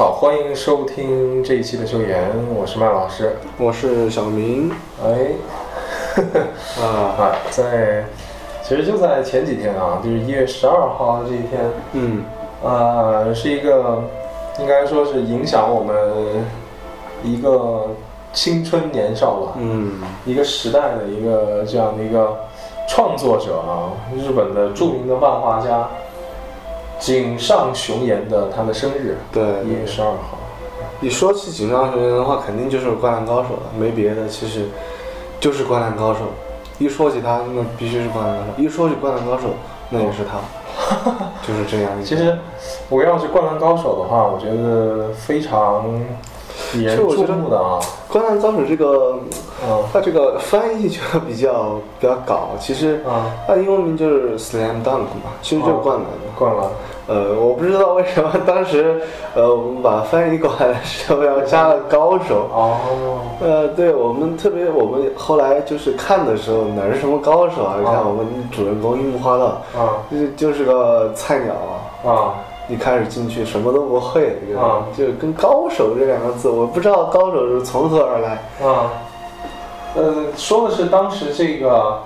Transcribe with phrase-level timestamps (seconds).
[0.00, 3.36] 好，欢迎收听这一期的修言，我是麦老师。
[3.58, 4.72] 我是小明。
[5.04, 5.32] 哎，
[6.80, 8.02] 啊，啊，在
[8.62, 11.60] 其实就在前几天啊，就是一月十二号这一天，
[11.92, 12.24] 嗯。
[12.64, 14.02] 啊，是一个
[14.58, 15.94] 应该说是影响我们
[17.22, 17.88] 一个
[18.32, 20.00] 青春年少吧，嗯。
[20.24, 22.34] 一个时代的一个这样的一个
[22.88, 25.86] 创作者啊，日本的著名的漫画家
[27.00, 30.38] 井上雄彦的他的生日，对一月十二号。
[31.00, 34.66] 你说起井上雄彦的话，肯定就是《灌篮高手》了，没别的，其实
[35.40, 36.20] 就是《灌篮高手》。
[36.78, 39.48] 一说起他，那必须是《灌篮高手》；一说起《灌篮高手》，
[39.88, 40.38] 那也是他，
[41.46, 41.90] 就是这样。
[42.04, 42.38] 其实，
[42.88, 45.84] 我要是《灌篮高手》的话，我觉得非常
[46.74, 47.78] 引人注目的啊。
[48.12, 49.18] 《灌篮高手》这个，
[49.64, 52.48] 嗯它这个翻译就比较比较搞。
[52.58, 56.04] 其实啊，它英文名就是 Slam Dunk 嘛，其实就是灌篮。
[56.36, 56.64] 灌篮
[57.06, 59.00] 呃，我不知道为什么当时，
[59.34, 62.48] 呃，我们把它翻译过来的时候要加了高手。
[62.52, 62.76] 哦，
[63.40, 67.74] 呃，对我们特别，我们后来就是看的时候，哪是什么高手啊？
[67.80, 69.44] 你看我们主人公樱木花道，
[69.76, 71.52] 啊就是就是个菜鸟
[72.04, 72.34] 啊，啊
[72.70, 74.86] 一开始进去什么都不会，这个啊。
[74.96, 78.30] 就跟高手这两个字，我不知道高手是从何而来。
[78.64, 78.92] 啊，
[79.96, 82.00] 呃，说的是当时这个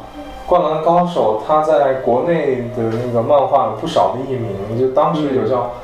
[0.49, 5.71] 《灌篮高手》，他在国内的那个漫画有不少的译名，就当时有叫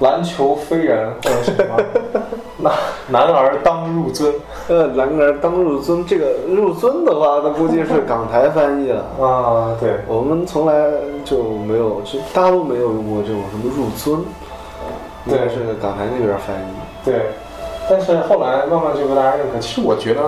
[0.00, 1.76] 篮球飞人”或者什么
[2.58, 2.72] “男
[3.08, 4.32] 男儿当入樽
[4.68, 9.04] 呃，男儿当入樽，这个入樽的话，那估计是港台翻译了”。
[9.20, 10.90] 啊，对，我们从来
[11.24, 14.20] 就没有，就大陆没有用过这种什么入樽，
[15.26, 17.04] 应该是港台那边翻译。
[17.04, 17.14] 对，
[17.88, 19.58] 但是后来慢慢就被大家认可。
[19.58, 20.22] 其实我觉得，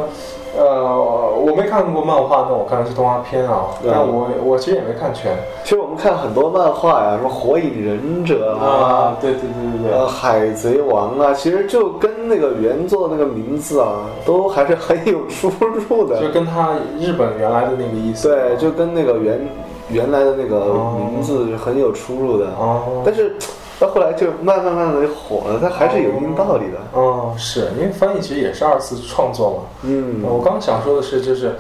[0.57, 3.67] 呃，我没看过漫画，但我看的是动画片啊。
[3.83, 16.21] 嗯但我我其实也没看全其实我们看很多漫画呀，什么火影忍者啊，对对对对对呃，海贼王啊，其实就跟那个原作那个名字啊，都还是很有出入的。
[16.21, 18.29] 就跟他日本原来的那个意思。
[18.29, 19.49] 对，就跟那个原
[19.89, 22.47] 原来的那个名字是很有出入的。
[22.59, 23.37] 哦，但是
[23.79, 26.79] 到后来就慢慢慢慢的火了，它还是有一定道理的。
[26.99, 29.57] 哦，是因为翻译其实也是二次创作嘛。
[29.83, 31.55] 嗯我刚想说的是，就是，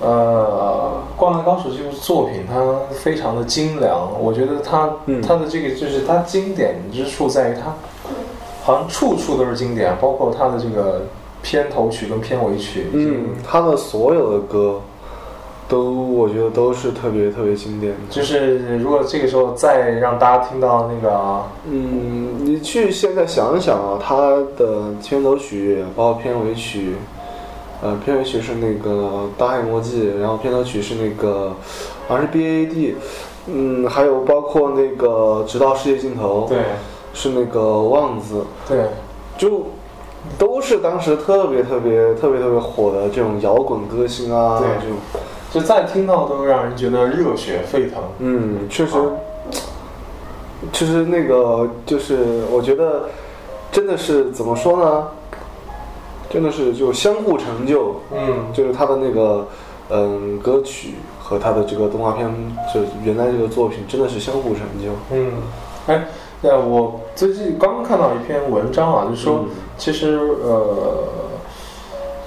[0.00, 2.60] 呃，《灌篮高手》这部作品它
[2.92, 7.72] 非常的精良，我觉得它、嗯它的这个就是它经典之处在于它
[8.62, 11.00] 好像处处都是经典，包括它的这个
[11.40, 14.78] 片头曲跟片尾曲，嗯，它的所有的歌，
[15.68, 17.98] 都我觉得都是特别特别经典的。
[18.08, 24.16] 就是如果这个时候再让大家听到那个，嗯，你去现在想一想啊，它
[24.56, 26.94] 的片头曲包括片尾曲，
[27.82, 28.90] 呃，片尾曲是那个
[29.38, 31.52] 《大海魔记》，然后片头曲是那个
[32.08, 32.96] 好像是 B A D，
[33.46, 35.06] 嗯，还有包括那个
[35.44, 36.58] 《直到世界尽头》，对
[37.12, 38.86] 是那个旺子，对，
[39.36, 39.66] 就
[40.38, 44.96] 都是当时特别特别特别特别火的这种摇滚歌星啊，对这种，
[45.52, 48.02] 就再听到都让人觉得热血沸腾。
[48.18, 49.10] 嗯，确实啊，
[50.72, 53.08] 其实那个就是我觉得
[53.72, 55.08] 真的是怎么说呢？
[56.30, 59.48] 真的是就相互成就，嗯，就是他的那个
[59.88, 62.30] 嗯歌曲和他的这个动画片，
[62.74, 64.90] 就原来这个作品真的是相互成就。
[65.10, 65.32] 嗯，
[65.86, 66.06] 哎，
[66.42, 69.48] 那我最近刚刚看到一篇文章啊，就是说，嗯
[69.78, 71.04] 其实呃，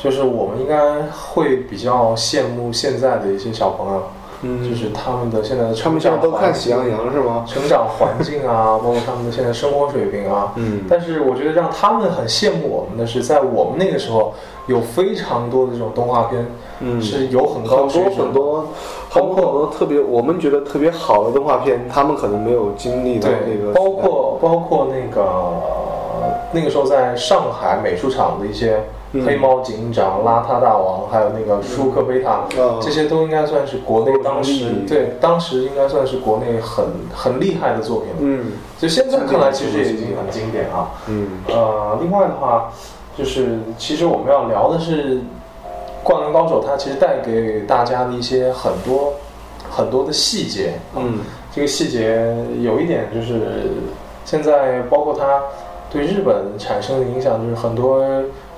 [0.01, 4.01] 就是我们应该会比较羡慕现在的一些小朋友，
[4.41, 7.45] 嗯就是他们的现在的他成们现在都长环境看喜羊羊是吗？
[7.47, 10.53] 成长环境啊，包括他们的现在生活水平啊。
[10.55, 14.33] 嗯但是我觉得让他们很羡慕我们的是，在我们那个时候
[14.65, 16.45] 有非常多的这种动画片
[16.79, 18.65] 嗯是有很高水准的很多，
[19.11, 28.81] 很多很多特别我们觉得特别好的动画片，他们可能没有经历到对那个，包括包括那个呃那个时候在上海美术厂的一些
[29.13, 38.15] 嗯黑猫警长、邋遢大王，还有那个舒克贝塔，啊这些都应该算是国内当时嗯对当时应该算是国内很很厉害的作品了。
[38.21, 40.91] 嗯就现在看来，其实也已经很经典啊。
[41.07, 42.71] 嗯呃，另外的话，
[43.17, 45.15] 就是其实我们要聊的是
[46.03, 49.13] 《灌篮高手》，它其实带给大家的一些很多
[49.69, 50.73] 很多的细节。
[50.95, 51.19] 嗯
[51.53, 53.71] 这个细节有一点就是，
[54.23, 55.43] 现在包括它
[55.91, 58.01] 对日本产生的影响，就是很多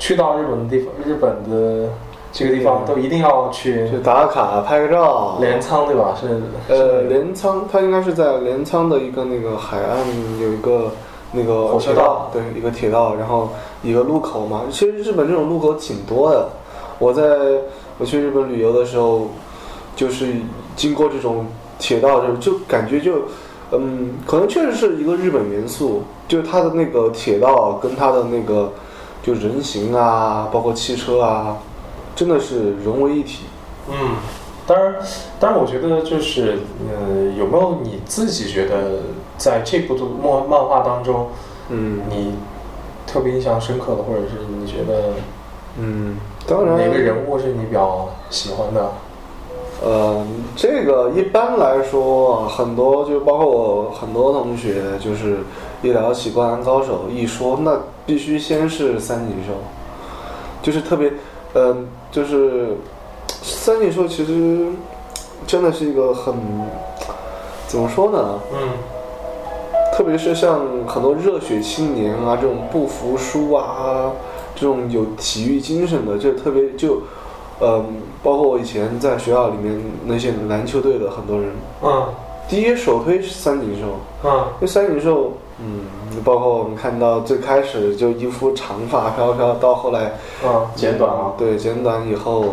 [0.03, 1.89] 去到日本的地方，日本的
[2.29, 5.37] 这个地方都一定要去就打卡拍个照。
[5.39, 6.13] 镰仓，对吧？
[6.19, 9.99] 是呃，镰仓，它应该是在镰仓的一个那个海岸
[10.41, 10.91] 有一个
[11.31, 13.47] 那个火车道对，一个铁道，然后
[13.81, 14.63] 一个路口嘛。
[14.69, 16.49] 其实日本这种路口挺多的。
[16.99, 17.23] 我在
[17.97, 19.27] 我去日本旅游的时候，
[19.95, 20.33] 就是
[20.75, 21.45] 经过这种
[21.79, 23.13] 铁道，就就感觉就，
[23.71, 28.69] 嗯，可能确实是一个日本元素，就是它的那个铁道跟它的那个
[29.23, 31.57] 就人形啊，包括汽车啊，
[32.15, 33.45] 真的是融为一体。
[33.89, 34.17] 嗯，
[34.67, 34.95] 当然，
[35.39, 38.99] 当然，我觉得就是，呃，有没有你自己觉得
[39.37, 41.27] 在这部动漫漫画当中，
[41.69, 42.35] 嗯你
[43.07, 45.13] 特别印象深刻的，或者是你觉得
[45.79, 48.91] 嗯，当然哪个人物是你比较喜欢的？
[49.81, 50.25] 呃，
[50.55, 55.39] 这个一般来说，很多就包括我很多同学，就是
[55.81, 59.53] 一聊起《灌篮高手》，一说那必须先是三井寿，
[60.61, 61.11] 就是特别，
[61.53, 62.75] 嗯、就是
[63.41, 64.67] 三井寿其实
[65.45, 66.33] 真的是一个很
[67.67, 68.39] 怎么说呢？
[68.53, 68.69] 嗯
[69.95, 74.11] 特别是像很多热血青年啊，这种不服输啊，
[74.55, 76.99] 这种有体育精神的，就特别就，
[77.61, 77.85] 嗯，
[78.23, 81.51] 包括我以前在学校里面那些篮球队的很多人，
[81.83, 82.07] 嗯。
[82.49, 84.31] 第一首推是三井寿，嗯。
[84.55, 85.33] 因为三井寿，
[85.65, 90.13] 嗯，包括我们看到最开始就一副长发飘飘，到后来
[90.43, 92.45] 嗯，剪短啊，对，剪短以后，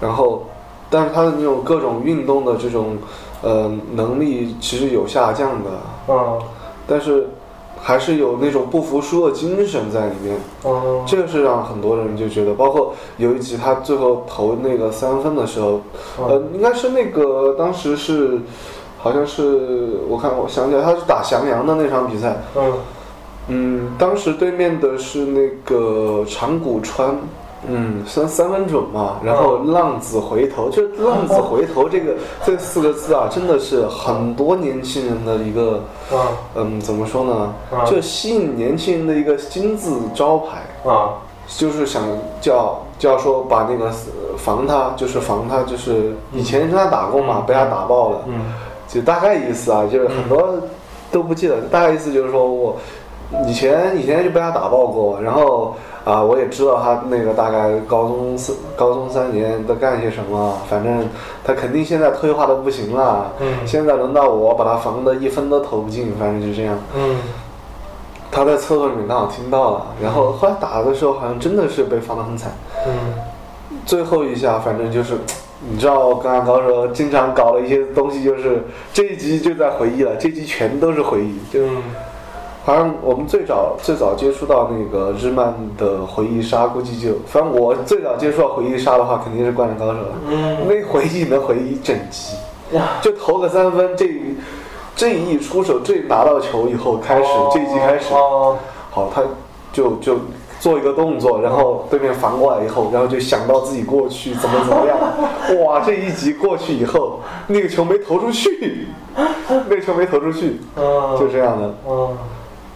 [0.00, 0.42] 然后，
[0.90, 2.98] 但是他的那种各种运动的这种，
[3.42, 5.70] 呃，能力其实有下降的，
[6.08, 6.38] 嗯。
[6.86, 7.28] 但是
[7.80, 11.02] 还是有那种不服输的精神在里面，嗯。
[11.06, 15.80] 这个是让很多人就觉得，包括有一集他最后投那个三分的时候，
[16.28, 18.40] 呃，应该是那个当时是，
[19.02, 22.72] 好像是我看我想起来他是打翔阳的那场比赛，嗯。
[23.48, 27.16] 嗯，当时对面的是那个长谷川，
[27.68, 32.14] 嗯，三三分准嘛，然后浪子回头，就浪子回头这个
[32.46, 35.82] 这四个字啊，真的是很多年轻人的一个，
[36.12, 36.20] 嗯
[36.54, 37.84] 嗯，怎么说呢啊？
[37.84, 41.14] 就吸引年轻人的一个金字招牌，啊。
[41.48, 42.04] 就是想
[42.40, 48.54] 叫叫说把那个呃防他，就是防他，就是以前跟他打过嘛，被他打爆了，嗯
[48.92, 50.54] 就大概意思啊，就是很多
[51.10, 52.76] 都不记得，大概意思就是说我
[53.46, 55.74] 以前以前就被他打爆过，然后
[56.04, 61.08] 啊、我也知道他那个大概高中三高中三年都干些什么，反正
[61.44, 66.76] 他肯定现在退化的不行了，嗯现在轮到我把他防的一分都投不进，反正就这样。
[66.96, 67.16] 嗯
[68.32, 72.50] 他在厕所里面刚好听到了，然后后来打的时候好像真的是被防得很惨，
[72.86, 72.92] 嗯
[73.86, 75.16] 最后一下反正就是。
[75.70, 81.38] 你知道《灌篮高手》经常搞的一些东西，就是这一集就在回忆了，这一集全都是回忆。
[81.52, 81.82] 就嗯。
[82.64, 90.08] 好像我们最早最早接触到那个日漫的回忆杀，估计就反正我最早接触到回忆杀的话，肯定是《灌篮高手》了。
[90.28, 90.56] 嗯。
[90.68, 92.36] 那回忆能回忆一整集，
[93.00, 94.08] 就投个三分，这
[94.94, 98.56] 这一出手，这拿到球以后开始，这一集开始，哦。
[98.90, 99.22] 好，他
[99.72, 100.16] 就就
[100.62, 104.96] 做一个动作，然后对面反过来以后，然后就想到自己过去怎么怎么样，
[105.64, 108.86] 哇， 这一集过去以后，那个球没投出去，
[109.48, 111.74] 那个球没投出去，嗯就这样的。
[111.88, 112.16] 嗯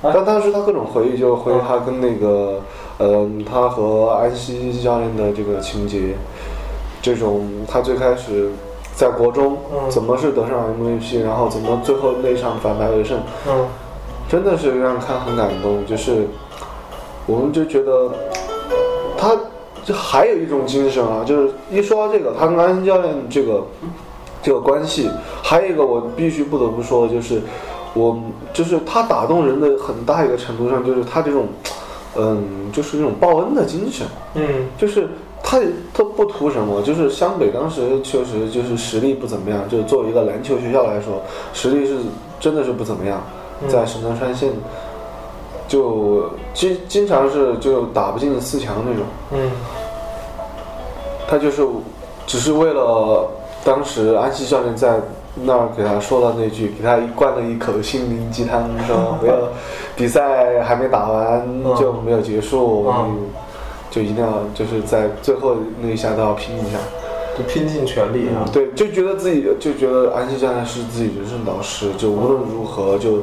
[0.03, 2.61] 但当时他各种回忆，就回忆他跟那个，
[2.99, 6.15] 嗯、他和安西教练的这个情节，
[7.01, 8.51] 这种他最开始
[8.97, 13.67] 在国中嗯怎么是得上 MVP，然后怎么最后那场反败为胜，嗯
[14.29, 15.87] 真的是让人看很感动。
[15.87, 16.29] 就是
[17.27, 18.11] 我们就觉得
[19.19, 19.37] 他
[19.85, 23.65] 就还有一种精神啊，就是一说到这个，他跟安心教练这个
[24.43, 25.11] 这个关系，
[25.43, 27.41] 还有一个我必须不得不说的就是，
[27.95, 28.19] 我
[28.53, 31.47] 就是他打动人的很大一个程度上，就是他这种，
[32.17, 34.67] 嗯，就是那种报恩的精神，嗯。
[34.79, 35.09] 就是
[35.43, 35.61] 他
[35.95, 41.97] 他不图什么，就是湘北当时确实就是实力不怎么样，就是作为一个篮球学校来说，实力是
[42.39, 43.23] 真的是不怎么样，
[43.69, 44.51] 在神奈川县
[45.69, 49.05] 就经经常是就打不进四强那种。
[49.33, 49.51] 嗯
[51.29, 51.67] 他就是
[52.27, 53.29] 只是为了
[53.65, 55.01] 当时安西教练在
[55.35, 59.35] 那儿给他说了那句，给他灌了一口心灵鸡汤，说 不要
[59.97, 61.47] 比赛还没打完
[61.77, 62.93] 就没有结束，
[63.91, 66.79] 就一定要就是在最后那一下都要拼一下。
[67.37, 68.49] 就拼尽全力啊。
[68.51, 73.19] 对，就觉得自己就觉得安西教练是自己人生导师，就无论如何就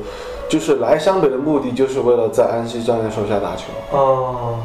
[0.54, 3.64] 就是来湘北的目的就是为了在安西教练手下打球。
[3.90, 4.60] 哦，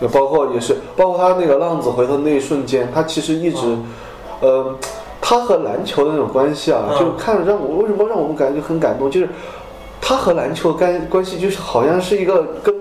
[0.00, 3.76] 就包括也是，包括他那个浪子回头那一瞬间，他其实一直，
[4.40, 4.74] 呃，
[5.20, 6.98] 他和篮球的那种关系啊，嗯。
[6.98, 9.28] 就看着让我为什么让我们感觉很感动，就是
[10.00, 12.74] 他和篮球关关系就是好像是一个跟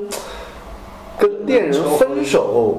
[1.17, 2.77] 跟恋人分手，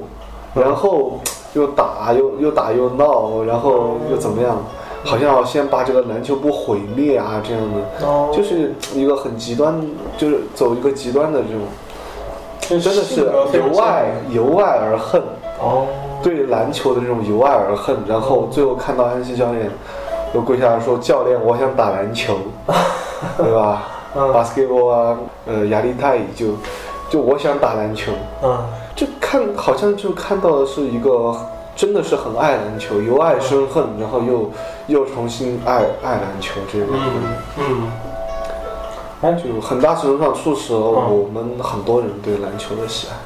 [0.55, 1.19] 然后
[1.53, 4.57] 又打又又打又闹，然后又怎么样，
[5.03, 8.31] 好像要先把这个篮球部毁灭啊这样的，哦。
[8.33, 9.79] 就是一个很极端，
[10.17, 11.61] 就是走一个极端的这种。
[12.79, 13.19] 真的是
[13.51, 15.21] 由爱由爱而恨，
[15.59, 15.85] 哦，
[16.23, 19.69] 对篮球的这种由爱而恨，然后最后看到安西教练
[20.33, 22.37] 又跪下来说：“教练，我想打篮球，
[23.37, 24.31] 对吧、嗯。
[24.31, 25.17] B a s k e t b a l l 啊，
[25.47, 26.53] 呃，压力太就
[27.09, 28.57] 就我想打篮球，嗯。
[28.95, 31.35] 就看好像就看到的是一个
[31.81, 34.51] 真的是很爱篮球，由爱生恨，然后又
[34.85, 36.85] 又重新爱爱篮球这个。
[36.93, 37.23] 嗯
[37.57, 37.91] 嗯，
[39.21, 43.17] 哎，就很大程度上促使了我们很多人对篮球的喜爱。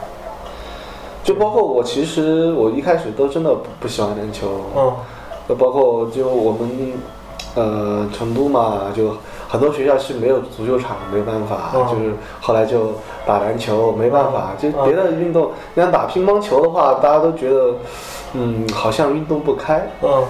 [1.22, 4.94] 就包括我，其实我一开始都真的不不喜欢篮球，嗯
[5.50, 6.94] 就包括就我们
[7.56, 9.18] 呃成都嘛，就
[9.56, 12.92] 很多学校是没有足球场，没办法，嗯就是后来就
[13.26, 17.74] 打篮球，没办法，就嗯别的运动，你像打乒乓球的话，大家都觉得
[18.34, 20.26] 嗯好像运动不开，嗯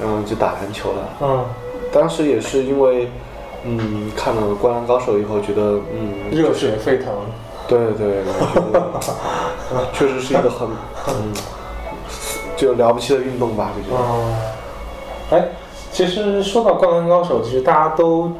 [0.00, 1.08] 然后就打篮球了。
[1.20, 1.44] 嗯，
[1.92, 3.08] 当时也是因为
[3.62, 7.06] 嗯看了《灌篮高手》以后，觉得嗯热血沸腾。
[7.68, 8.24] 对对，
[8.72, 8.82] 对
[9.92, 10.66] 确实是一个很
[11.06, 11.32] 嗯
[12.56, 14.02] 就了不起的运动吧，我觉得。
[14.10, 14.34] 嗯，
[15.30, 15.48] 哎，
[15.92, 18.32] 其实说到《灌篮高手》，其实大家都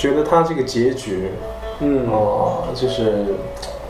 [0.00, 1.30] 觉得他这个结局，
[1.80, 3.34] 嗯哦、就是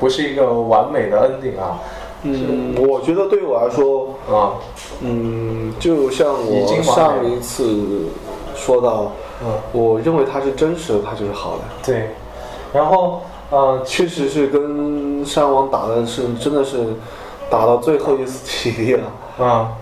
[0.01, 1.79] 不是一个完美的 ending 啊。
[2.25, 4.59] 嗯，我觉得对我来说，啊，
[5.03, 8.09] 嗯，就像我上一次
[8.57, 11.63] 说到，嗯，我认为它是真实的，它就是好的。
[11.85, 12.11] 对。
[12.73, 16.79] 然后，呃，确实是跟山王打的是真的是
[17.49, 19.05] 打到最后一丝体力了。
[19.39, 19.73] 啊，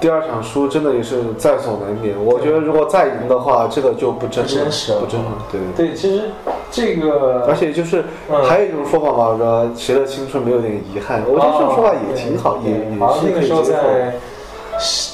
[0.00, 2.16] 第二场输真的也是在所难免。
[2.24, 5.26] 我觉得如果再赢的话，这个就不真实了不真了。
[5.52, 6.30] 对对其实
[6.70, 11.22] 这个，而且就是嗯还有一种说法嘛，说谁的青春没有点遗憾？
[11.26, 13.88] 我觉得这种说法也挺好，也也对好像那个时候是可以接受。
[13.92, 14.14] 在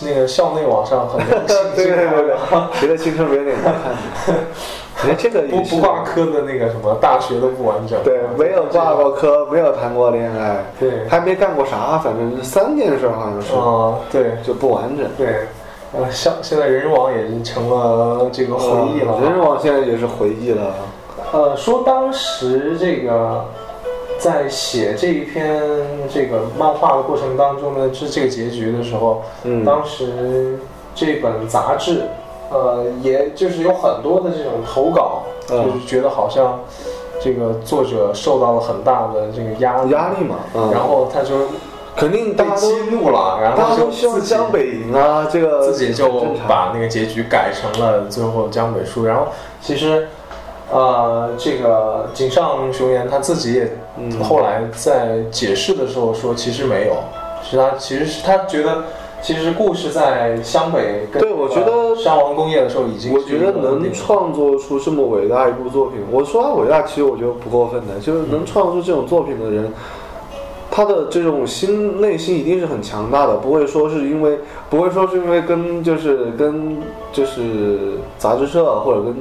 [0.02, 2.37] 那个校内网上很流行对对对，
[2.75, 4.35] 谁的 青春没有点遗憾？
[5.04, 8.02] 哎，这个不也是不挂科的那个什么大学都不完整。
[8.02, 15.06] 对，没有挂过科，没有谈过恋爱，对，还没干过啥，反正是三件事好像是，啊，对就不完整。
[15.18, 15.46] 对，
[15.92, 19.20] 呃，像现在人人网也是成了这个回忆了。
[19.20, 20.74] 人人网现在也是回忆了。
[21.32, 23.44] 呃，说当时这个
[24.18, 25.60] 在写这一篇
[26.08, 30.58] 这个漫画的过程当中呢，是这个结局的时候，嗯，当时
[30.94, 32.02] 这本杂志，
[32.50, 36.60] 呃，也就是有很多的这种投稿，嗯就是觉得好像
[37.20, 41.34] 这个作者受到了很大的这个压力，压力嘛，嗯，然后他就
[41.96, 46.08] 肯定被大家都激怒了，然后就希望自江北赢啊，这个自己就
[46.46, 49.04] 把那个结局改成了最后江北输。
[49.04, 49.26] 然后
[49.60, 50.06] 其实，
[50.70, 56.96] 呃，这个井上雄彦他自己也嗯后来在解释的时候说，其实没有，
[57.42, 58.84] 是他其实是他觉得。
[59.22, 69.72] 其实故事在湘北跟对我觉得呃山王工业的时候已经我觉得能创作出这么伟大一部作品，我说他伟大，其实我觉得不过分的，就是能创作出这种作品的人，
[70.70, 74.38] 他的这种心内心一定是很强大的，不会说是因为
[74.68, 76.76] 不会说是因为跟就是跟
[77.12, 79.14] 就是杂志社或者跟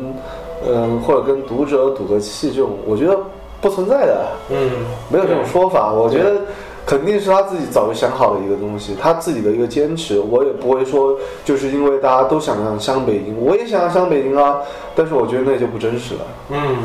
[0.68, 3.16] 嗯、或者跟读者赌个气这种，我觉得
[3.62, 4.72] 不存在的，嗯。
[5.12, 5.94] 没有这种说法。
[5.94, 6.42] 我觉得
[6.86, 10.20] 肯定是他自己早就想好的一个东西，他自己的一个坚持。
[10.20, 14.60] 我也不会说就是因为大家都想让湘北赢，我也想让湘北赢啊，
[14.96, 16.22] 但是我觉得那就不真实了。
[16.52, 16.78] 嗯，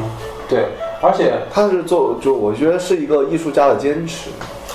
[0.49, 0.65] 对，
[1.03, 4.31] 而且他是做就我觉得是一个艺术家的坚持。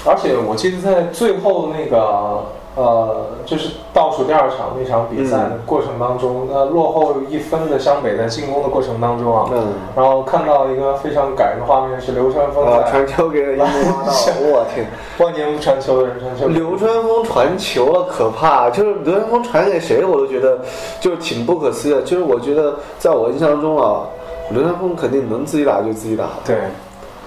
[0.08, 14.12] 而且我记得在最后那个呃，就是倒数第二场那场比赛的过程当中，那、落后一分的湘北在进攻的过程当中啊，嗯，然后看到一个非常感人的画面是流川枫啊，传球给樱木花道，
[14.44, 14.86] 我天！
[15.20, 18.70] 万年不传球的人传球，流川枫传球了，可怕！
[18.70, 20.60] 就是流川枫传给谁，我都觉得
[21.00, 22.02] 就挺不可思议的。
[22.02, 24.02] 就是我觉得，在我印象中啊，
[24.50, 26.26] 流川枫肯定能自己打就自己打。
[26.46, 26.58] 对，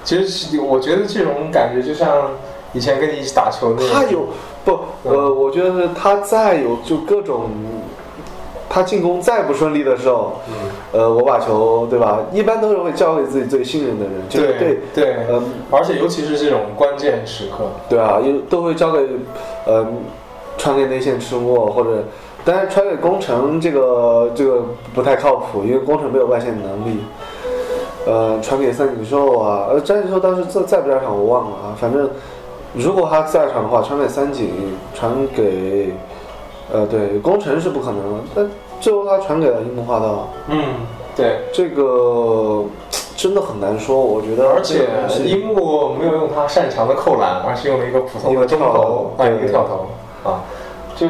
[0.05, 2.33] 其实我觉得这种感觉就像
[2.75, 4.27] 以前跟你一起打球那种，他有
[4.65, 7.45] 不呃，我觉得是他再有就各种，
[8.69, 19.07] 他进攻再不顺利的时候，嗯，呃，我把球对吧，一般都是会交给自己最信任的人，就是对对对，嗯、而且尤其是这种关键时刻，对啊，因为都会交给，
[19.67, 19.87] 嗯、
[20.59, 22.05] 传给内线吃货或者，
[22.45, 24.63] 但是传给工程这个这个
[24.95, 26.99] 不太靠谱，因为工程没有外线能力。
[28.07, 32.09] 呃，传给三井寿啊，呃，三井寿当时在在不在场我忘了啊，反正
[32.75, 34.51] 如果他在场的话，传给三井，
[34.95, 35.93] 传给，
[36.73, 40.65] 呃，对，工程是不可能的，但最后他传给了樱木花道，嗯，
[41.17, 41.39] 对。
[41.53, 42.63] 这个
[43.17, 44.87] 真的很难说，我觉得，而且
[45.25, 50.45] 樱木没有用他擅长的扣篮，而是用了一个普通的中投，啊，对一个跳投，啊，
[50.95, 51.07] 就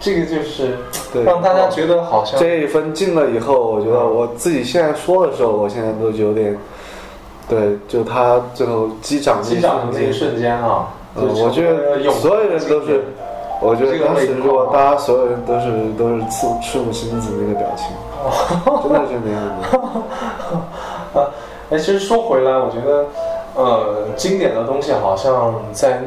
[0.00, 0.78] 这个就是
[1.12, 1.22] 对。
[1.22, 6.58] 让大家觉得好像这一分进了以后，我觉得我自己现在说的时候，我现在都有点，
[7.48, 10.54] 对，就他最后击掌击掌的那一瞬间。
[10.56, 13.04] 啊，我觉得所有人都是，
[13.60, 15.66] 我觉得当时如果大家所有人都是
[15.98, 17.86] 都是赤赤木星子那个表情，
[18.82, 21.20] 真的是那样的。
[21.20, 21.28] 啊，
[21.70, 23.06] 哎，其实说回来，我觉得，
[23.54, 26.02] 呃，经典的东西好像在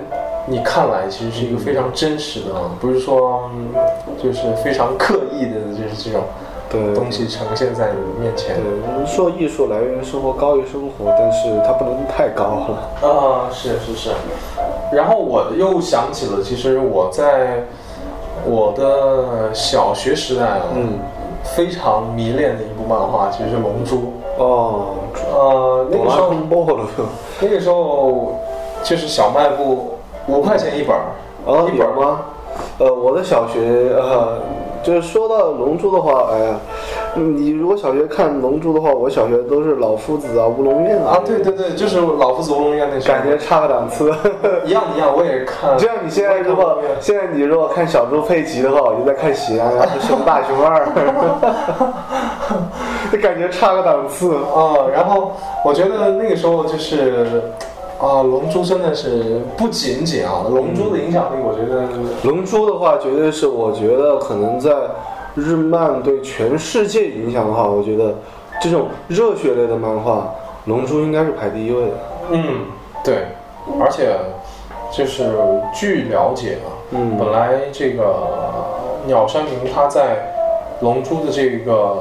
[0.46, 3.70] 你看来，其实是一个非常真实的，啊，不是说嗯
[4.22, 8.64] 就是非常刻意的，就是这种对东西呈现在你面前对，。
[8.88, 13.08] 我们说艺术来源于生活，高于生活，但是它不能太高了。
[13.08, 14.12] 啊，是是是。
[14.92, 17.64] 然后我又想起了，其实我在
[18.46, 21.00] 我的小学时代啊，嗯，
[21.44, 23.96] 非常迷恋的一部漫画，其实是《龙珠》。
[24.38, 24.96] 哦，
[25.34, 26.34] 呃，那个时候
[27.42, 28.34] 那个时候
[28.84, 29.96] 就是小卖部
[30.28, 31.04] 五块钱一本儿，
[31.46, 32.22] 哦，一本儿吗？
[32.80, 34.40] 呃，我的小学呃，
[34.88, 36.56] 就是说到《龙珠》的话，哎呀，
[37.14, 44.10] 你如果小学看《龙珠》的话，我小学都是老夫子啊、乌龙院啊啊，对对对，就是老夫子乌龙院那感觉差个档次。
[44.64, 45.78] 一样一样，我也是看。
[45.78, 50.88] 这样你现在如果现在你如果看小猪佩奇的话，我就在看喜羊羊和熊大熊二，
[53.12, 54.36] 就感觉差个档次。
[54.36, 55.34] 啊，然后
[55.66, 57.42] 我觉得那个时候就是
[58.00, 61.84] 啊，龙珠真的是不仅仅啊，龙珠的影响力，我觉得
[62.24, 64.72] 龙珠的话，绝对是我觉得可能在
[65.36, 68.16] 日漫对全世界影响的话，我觉得
[68.62, 70.34] 这种热血类的漫画，
[70.66, 71.94] 龙珠应该是排第一位的。
[72.32, 72.66] 嗯，
[73.04, 73.26] 对，
[73.80, 74.16] 而且
[74.92, 75.32] 就是
[75.74, 78.04] 据了解啊，嗯本来这个
[79.06, 80.18] 鸟山明他在
[80.82, 81.98] 龙珠的这个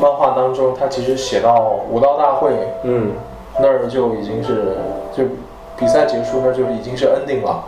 [0.00, 2.50] 漫画当中，他其实写到武道大会
[2.82, 3.12] 嗯，
[3.60, 4.76] 那儿就已经是
[5.16, 5.24] 就
[5.78, 7.62] 比赛结束那就已经是 ending 了。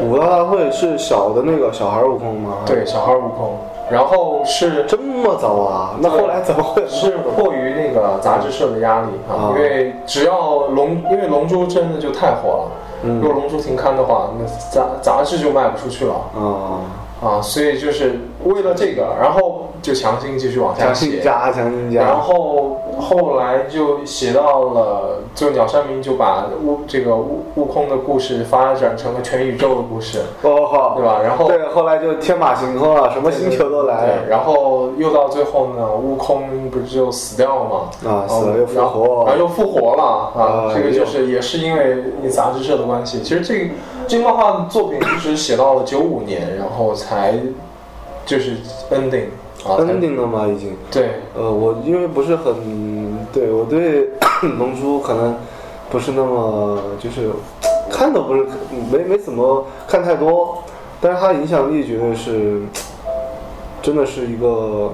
[0.00, 3.58] 武道大会是小的那个小孩悟空吗？，对，小孩悟空，
[3.90, 5.94] 然后是这么早啊？
[6.00, 12.70] 那后来怎么会是迫于那个杂志社的压力啊，啊因为只要龙，因为龙珠真的就太火了，
[13.04, 16.80] 嗯如果龙珠停刊的话，那杂杂志就卖不出去了啊？
[17.22, 22.20] 啊，所以就是为了这个，然后就强行继续往下写，加，强行然。
[22.20, 31.20] 后后来就写到了，就鸟山明就把悟这个悟悟空的故事发展成了全宇宙的故事，哦，对吧？
[31.22, 38.10] 然后对，后来就天马行空了，什么星球都来对，然后又到最后呢，悟空不是就死掉了吗？
[38.10, 39.36] 啊，死了又复活然后。
[39.36, 40.02] 又复活了
[40.34, 40.70] 啊！
[40.70, 43.20] 哎这个就是也是因为你杂志社的关系。
[43.22, 43.74] 其实这个
[44.08, 47.34] 这个漫画作品一直写到了九五年，然后才
[48.24, 48.56] 就是
[48.90, 49.26] ending
[49.74, 50.46] 啊才 ending 了吗？
[50.46, 50.76] 已经。
[50.90, 54.08] 对，呃，我因为不是很对我对
[54.58, 55.36] 龙珠可能
[55.90, 57.30] 不是那么就是
[57.90, 58.46] 看都不是
[58.90, 60.58] 没没怎么看太多，
[61.00, 62.62] 但是它影响力绝对是
[63.82, 64.92] 真的是一个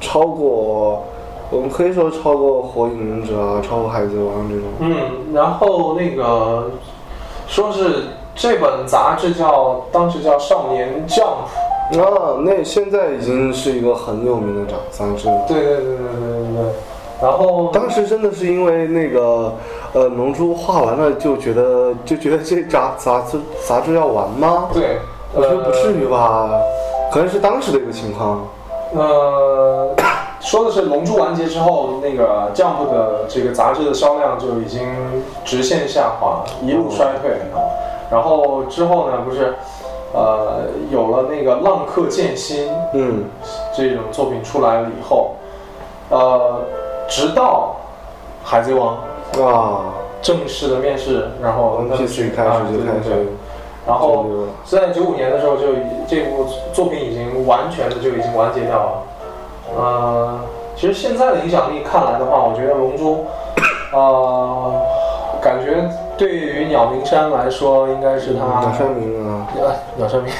[0.00, 1.04] 超过
[1.50, 4.64] 我们可以说超过火影忍者啊，超过海贼王这种。
[4.78, 6.70] 嗯，然后那个
[7.48, 8.04] 说是
[8.36, 11.18] 这本杂志叫当时叫《少年 Jump》，
[11.98, 15.44] 啊，那现在已经是一个很有名的杂杂志了。
[15.48, 16.72] 对对对对对对对。
[17.22, 19.52] 然后当时真的是因为那个
[19.92, 24.68] 呃《龙珠》画完了，就觉得就觉得这杂杂志杂志要完吗？
[24.72, 24.98] 对，
[25.34, 26.00] 我觉得不至于。
[26.00, 26.50] 于吧，
[27.12, 28.48] 可能是当时的一个情况。
[28.94, 29.94] 呃，
[30.40, 34.80] 说的是《龙珠》完结之后，那个 Jump 的这个杂志的销量就已经
[35.44, 37.60] 直线下滑，一路衰退啊。
[38.10, 39.56] 然后之后呢，不是
[40.12, 43.24] 呃，有了那个《浪客剑心》嗯。
[43.76, 45.36] 这种作品出来了以后，
[46.10, 46.60] 呃，
[47.08, 47.76] 直到
[48.46, 48.98] 《海贼王》
[49.44, 53.26] 啊，正式的面世，然后从他 P 们 C 开啊始就开始
[53.86, 54.26] 然后
[54.64, 58.92] 在九五年的时候就已这部作品已经完全的就已经完结掉了。
[59.76, 60.40] 呃，
[60.76, 63.24] 其实现在的影响力看来的话，我觉得《龙珠》，
[63.96, 64.72] 呃，
[65.42, 70.32] 感觉对于鸟鸣山来说，应该是他鸟山明啊，啊，鸟山明，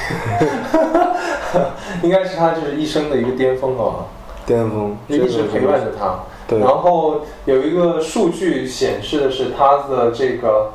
[2.03, 4.05] 应该是他就是一生的一个巅峰啊，
[4.45, 6.19] 巅峰，就一直陪伴着他。
[6.47, 10.69] 对，然后有一个数据显示的是他的这个，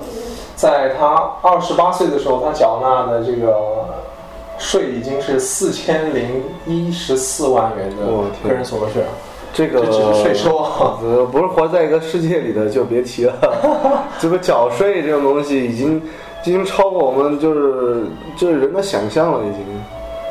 [0.54, 3.86] 在他二十八岁的时候，他缴纳的这个
[4.58, 8.06] 税已经是四千零一十四万元的
[8.42, 9.02] 个人所得税。
[9.02, 9.08] 了。
[9.56, 10.58] 这个这只是税收
[11.32, 13.32] 不是活在一个世界里的就别提了。
[14.20, 15.96] 这个缴税这种东西已经
[16.44, 18.04] 已经超过我们就是
[18.36, 19.64] 就是人的想象了，已经。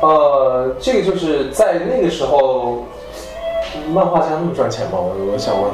[0.00, 2.84] 呃，这个就是在那个时候，
[3.92, 4.92] 漫画家那么赚钱吗？
[4.92, 5.72] 我我想问，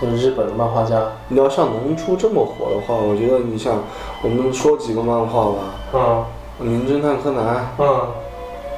[0.00, 3.78] 就是日本的漫画家，你要像《龙珠》这么火的话，我觉得你像
[4.22, 5.58] 我们说几个漫画吧，
[5.92, 6.24] 嗯
[6.64, 8.00] 《名侦探柯南》嗯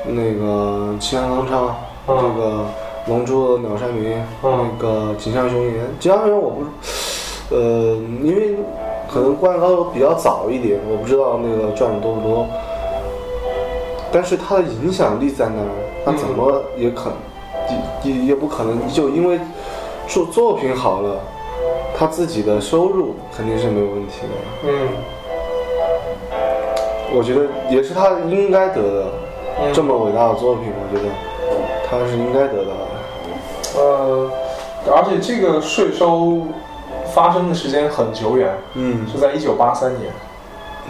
[0.06, 1.68] 那个《齐安康昌》
[2.08, 2.48] 嗯这个
[3.06, 4.12] 《龙珠》的鸟山明，
[4.42, 5.74] 嗯那个锦上雄彦。
[6.00, 6.64] 锦上雄彦我不，
[7.54, 8.56] 呃，因为
[9.12, 12.46] 可能《灌篮高手》比较早一点，我不知道那个赚的多不多。
[14.10, 15.68] 但是他的影响力在那儿，
[16.04, 17.12] 他怎么也可
[18.04, 19.38] 也也也不可能就因为
[20.06, 21.20] 作作品好了，
[21.96, 24.28] 他自己的收入肯定是没有问题的。
[24.68, 24.88] 嗯
[27.16, 29.06] 我觉得也是他应该得的，
[29.60, 31.08] 嗯这么伟大的作品，我觉得
[31.88, 32.93] 他是应该得到的。
[33.76, 34.30] 呃，
[34.94, 36.42] 而且这个税收
[37.12, 40.12] 发生的时间很久远，嗯，是在一九八三年。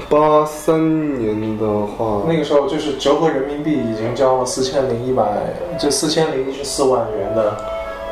[0.08, 5.24] 八三年的话，那个时候就是折合人民币已经交了四千零一百，
[5.78, 7.56] 就四千零一十四万元的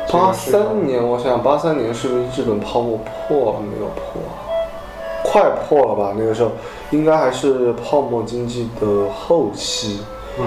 [0.07, 0.31] 这八。
[0.31, 4.39] 三年，我想八三年是不是日本泡沫破了没有破啊？
[5.25, 6.13] 快破了吧？
[6.17, 6.51] 那个时候
[6.91, 9.99] 应该还是泡沫经济的后期。
[10.39, 10.45] 嗯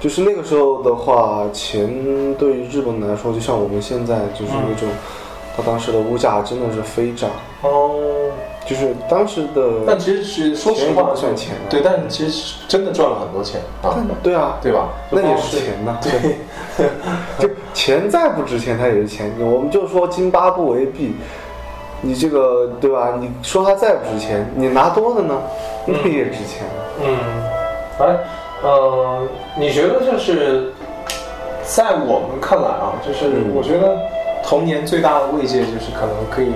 [0.00, 4.88] 就是那个时候的话，钱对于日本来说，就像我们现在就是那种，
[5.56, 7.30] 他当时的物价真的是飞涨，
[7.62, 8.30] 哦，
[8.66, 9.84] 就是当时的。
[9.86, 14.88] 但其实是说实话算钱啊对，但其实真的赚了很多钱啊，对啊，对吧？
[15.10, 16.88] 那也是钱呐、 对，
[17.38, 19.32] 就钱再不值钱，它也是钱。
[19.38, 21.14] 我们就说津巴布韦币，
[22.02, 23.14] 你这个对吧？
[23.18, 25.40] 你说它再不值钱，你拿多的呢，
[25.86, 26.66] 那也值钱。
[27.02, 27.16] 嗯，
[28.00, 28.18] 哎，
[28.64, 29.18] 呃，
[29.58, 30.72] 你觉得就是
[31.62, 33.96] 在我们看来啊，就是嗯我觉得
[34.42, 36.50] 童年最大的慰藉就是可能可以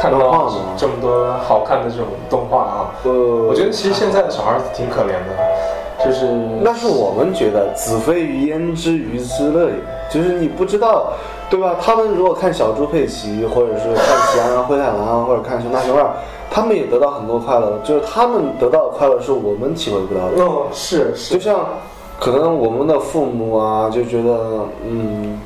[0.00, 2.90] 看到这么多好看的这种动画啊。
[3.04, 3.12] 呃，
[3.48, 6.24] 我觉得其实现在的小孩儿挺可怜的，就是
[6.62, 9.74] 那是我们觉得子非鱼焉知鱼之乐也，
[10.08, 11.12] 就是你不知道，
[11.50, 11.76] 对吧？
[11.82, 16.10] 他们如果看小猪佩奇，或者是看喜羊羊灰太狼，或者看熊大熊二，
[16.50, 20.32] 他们也得到很多快乐，就是他们得到的快乐是我们体会不到的。
[20.36, 21.34] 嗯是是。
[21.34, 21.64] 就像
[22.18, 25.38] 可能我们的父母啊，就觉得，嗯，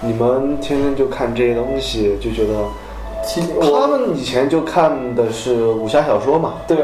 [0.00, 2.54] 你们天天就看这些东西，就觉得
[3.26, 6.78] 其他们以前就看的是武侠小说嘛，对。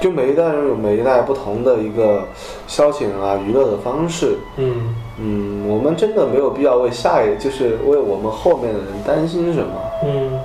[0.00, 2.24] 就每一代人有每一代不同的一个
[2.66, 4.36] 消遣啊、娱乐的方式。
[4.56, 4.94] 嗯。
[5.20, 9.72] 嗯，我们真的没有必要为下一，就是为我们后面的人担心什么，
[10.04, 10.40] 嗯，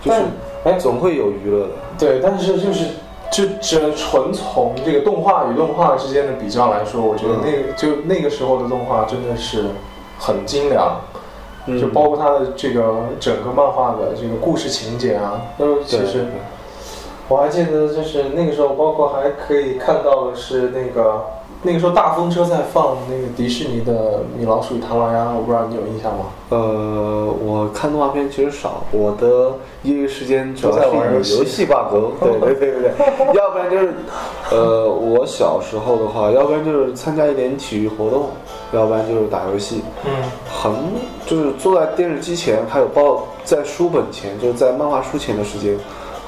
[0.00, 0.18] 就是
[0.64, 0.78] 但哎。
[0.78, 1.72] 总会有娱乐的。
[1.98, 2.86] 对，但是就是
[3.30, 9.64] 就只纯从这个动画与动画之间的比较来说，我觉得嗯那个、就那个时候的动画真的是
[10.18, 11.00] 很精良，
[11.66, 11.80] 嗯。
[11.80, 16.26] 就包括它的这个整个漫画的这个故事情节啊，都其实
[17.28, 21.24] 我还记得就是那个时候，包括还可以看到的是那个
[21.64, 26.24] 那个时候大风车在放那个迪士尼的米老鼠与唐老鸭，我不知道你有印象吗？
[26.48, 29.52] 呃，我看动画片其实少，我的
[29.84, 32.12] 业余时间主要在玩游戏游戏挂钩。
[32.20, 33.94] 对对对对对，要不然就是，
[34.50, 38.30] 呃，我小时候的话，要不然就是参加一点体育活动，
[38.72, 39.82] 要不然就是打游戏。
[40.04, 40.10] 嗯
[40.62, 40.72] 很
[41.26, 45.76] 就是坐在电视机前，还有包在书本前，就是在漫画书前的时间，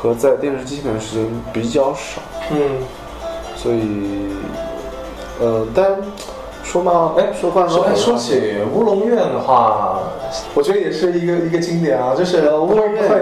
[0.01, 2.21] 和在电视机前的时间比较少，
[2.51, 2.59] 嗯，
[3.55, 4.31] 所以，
[5.41, 5.97] 呃，但
[6.63, 9.99] 说嘛，哎说话说哎说起乌龙院的话，
[10.55, 13.21] 我觉得也是一个一个经典啊，就是乌龙院会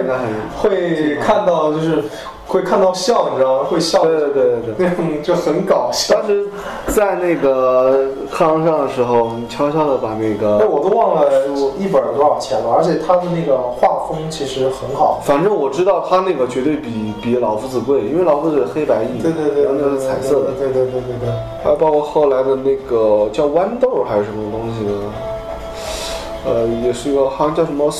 [0.62, 2.04] 会看到就是
[2.46, 3.68] 会看到笑，你知道吗？
[3.70, 4.86] 会笑，对对对对对。
[4.88, 6.14] 那种 就很搞笑。
[6.16, 6.46] 当时
[6.88, 11.30] 在那个课堂上的时候，悄悄的把那哎，个，我都忘了
[11.78, 15.20] 一本多少钱了，而且他的那个画风其实很好。
[15.24, 21.30] 反正我知道他那个绝对比比老夫子贵，因为老夫子黑白印，对对对，然后那是彩色的，对对对对对。
[21.64, 27.90] 还有包括后来的那个叫豌豆还是什么东西的，呃，也是一个好像叫什么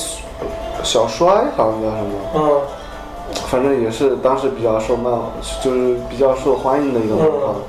[0.83, 1.25] 小衰，
[1.55, 2.61] 好像叫什么，嗯
[3.53, 5.13] 反正也是当时比较受漫，
[5.61, 7.53] 就是比较受欢迎的一个漫画。
[7.53, 7.61] 嗯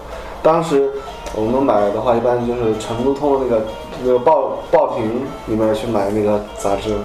[0.42, 0.90] 当时
[1.34, 3.62] 我们买的话，一般就是成都通的那个
[4.02, 6.96] 那个报报亭里面去买那个杂志，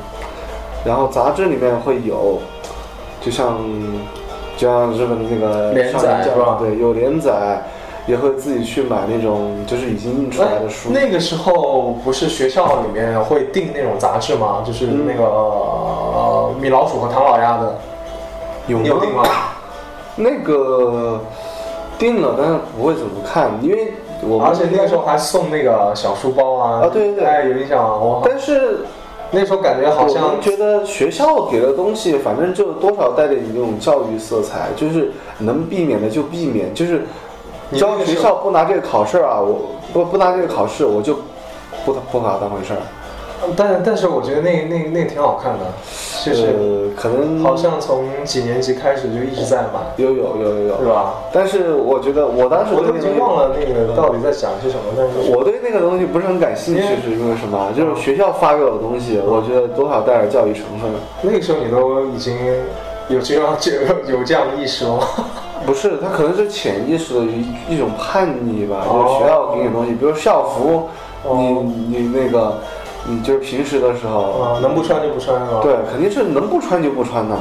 [0.85, 2.39] 然后杂志里面会有，
[3.21, 3.57] 就像
[4.57, 7.63] 就像日本的那个连载是吧对，有连载，
[8.07, 10.89] 也会自己去买那种就是已经印出来的书。
[10.91, 14.63] 那个时候不是学校里面会订那种杂志吗？
[14.65, 17.79] 就是那个、呃米老鼠和唐老鸭的，
[18.69, 19.23] 有你有订吗？
[20.15, 21.19] 那个
[21.97, 26.82] 订了，但是不会怎么看，因为我们而且那个时候还送那个小书包啊。
[26.84, 28.86] 啊对对对哎，有印象啊，我但是
[29.32, 37.05] 那时候感觉好像觉得学校给的东西，反正就多少带点那种教育色彩，就是能避免的就避免，就是
[37.71, 41.15] 只要学校不拿这个考试啊，我不不拿这个考试，我就
[41.86, 42.79] 不不把它当回事儿。
[43.56, 45.65] 但但是我觉得那那那挺好看的，
[46.25, 51.13] 就是呃，可能好像从几年级开始就一直在买，有有有有有，是吧？
[51.32, 57.71] 但是我觉得我当时我都已经忘了那个到底在讲些什么，但是我对那个东西不是很感兴趣，是因为什么？
[57.75, 60.89] 就是学校发给我的东西，我觉得多少带点教育成分。
[61.21, 62.36] 那个时候你都已经
[63.10, 63.71] 有这样这
[64.08, 65.04] 有这样的意识了吗？
[65.65, 70.88] 不是，他可能是潜意识的一一种叛逆吧，哦就是学校给你的东西，比如校服，
[71.23, 72.60] 哦你你那个，
[73.10, 75.60] 你就是平时的时候，啊，能不穿就不穿是吧？
[75.63, 77.36] 对，肯定是能不穿就不穿的。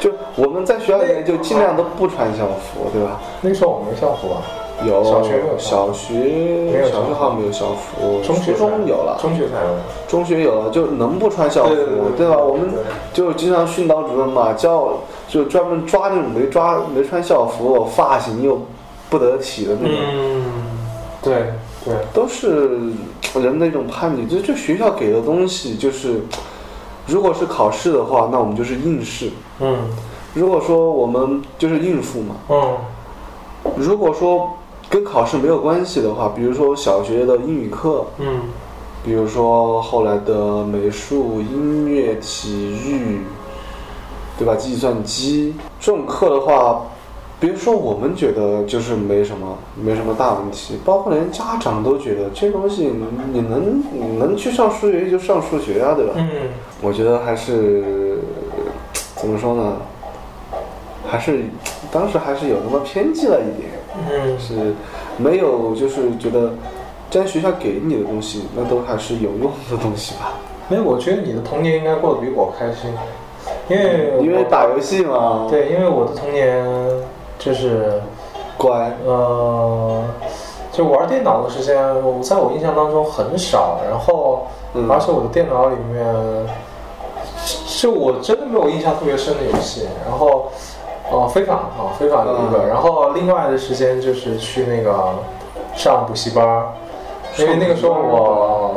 [0.00, 3.20] 就我们在学校里面就尽量都不穿校服，对吧？
[3.40, 4.42] 那时候我们校服啊，
[4.84, 9.76] 有小学有小学有小学好像没有校服，初中学中有了，中学才有。
[10.08, 11.76] 中学有了，就能不穿校服，
[12.16, 12.36] 对吧？
[12.36, 12.70] 我们
[13.12, 14.88] 就经常训导主任嘛，教
[15.28, 18.60] 就专门抓那种没抓没穿校服、发型又
[19.08, 19.96] 不得体的那种。
[20.14, 20.44] 嗯，
[21.22, 21.52] 对
[21.84, 22.78] 对，都是
[23.34, 24.26] 人的一种叛逆。
[24.26, 26.20] 就就学校给的东西，就是
[27.06, 29.90] 如果是考试的话，那我们就是应试；嗯
[30.34, 32.36] 如果说我们就是应付嘛。
[32.48, 32.76] 嗯
[33.76, 34.50] 如果说
[34.88, 38.40] 跟考试没有关系的话，比如说小学的英语课，嗯
[39.04, 43.20] 比如说后来的美术、音乐、体育，
[44.38, 44.54] 对吧？
[44.54, 46.82] 计算机这种课的话，
[47.42, 56.12] 别说我们觉得就是没什么，没什么大问题，包括连家长都觉得这东西你你能你能去上数学就上数学啊，对吧？
[56.14, 56.28] 嗯，
[56.80, 58.20] 我觉得还是
[59.16, 59.76] 怎么说呢？
[61.10, 61.40] 还是
[61.90, 63.70] 当时还是有那么偏激了一点，
[64.08, 64.72] 嗯是
[65.16, 66.52] 没有就是觉得，
[67.10, 70.34] 既然学校给你的东西，那都还是有用的东西吧。
[70.68, 72.88] 没有，我觉得你的童年应该过得比我开心，
[73.68, 76.64] 因为因为打游戏嘛，，对，因为我的童年
[77.44, 78.00] 就是
[78.56, 80.02] 乖，呃，
[80.72, 86.04] 就玩电脑的时间，我在我印象当中很少，然后嗯而且我的电脑里面，
[87.80, 90.50] 就我真的没有印象特别深的游戏，然后。
[91.10, 95.12] 哦，非法啊，非法的一个，嗯然后另外的时间就是去那个
[95.74, 96.68] 上补习班儿，
[97.36, 98.74] 因为那个时候我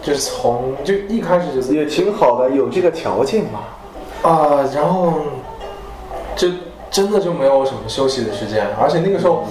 [0.00, 3.60] 就是从就一开始就是也挺好的，有这个条件嘛。
[4.22, 5.12] 啊、然后
[6.34, 6.48] 就
[6.94, 9.42] 真的就没有什么休息的时间，而且那个时候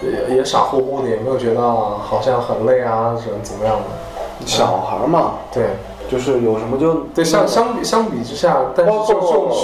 [0.00, 4.46] 也也傻乎乎的，也没有觉得好像很累啊，怎么怎么样的。
[4.46, 5.64] 小孩嘛，对
[6.08, 8.92] 就是有什么就对，相相比相比之下，但是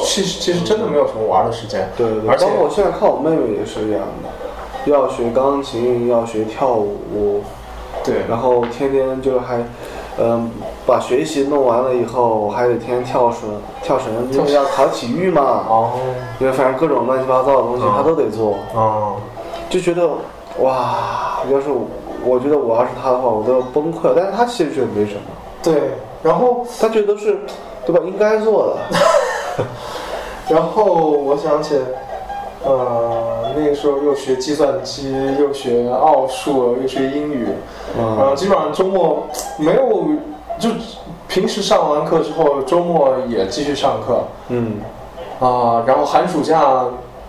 [0.05, 1.89] 其实其实真的没有什么玩的时间。
[1.97, 7.45] 对对对，而且包括我现在看我妹妹也是这样的，要学钢琴，要学跳舞，
[8.03, 9.63] 对然后天天就还，
[10.23, 10.51] 嗯、
[10.87, 13.49] 把学习弄完了以后，还得天天跳绳，
[13.83, 15.93] 跳绳，因为要考体育嘛，哦
[16.39, 19.17] 因为反正各种乱七八糟的东西他都得做，哦，
[19.71, 20.09] 就觉得
[20.59, 21.87] 哇，要是我
[22.25, 24.15] 我觉得我要是他的话，我都要崩溃了。
[24.17, 25.21] 但是他其实觉得没什么，
[25.63, 27.39] 对，然后他觉得是，
[27.87, 28.03] 对吧？
[28.05, 29.65] 应该做的。
[30.55, 31.79] 然后我想起，
[32.63, 37.47] 呃，那个时候又学计算机，又学奥数，又学英语，
[37.97, 39.27] 然后嗯，基本上周末
[39.59, 40.05] 没有，
[40.59, 40.69] 就
[41.27, 44.25] 平时上完课之后，周末也继续上课。
[44.49, 44.79] 嗯，
[45.41, 46.85] 啊、然后寒暑假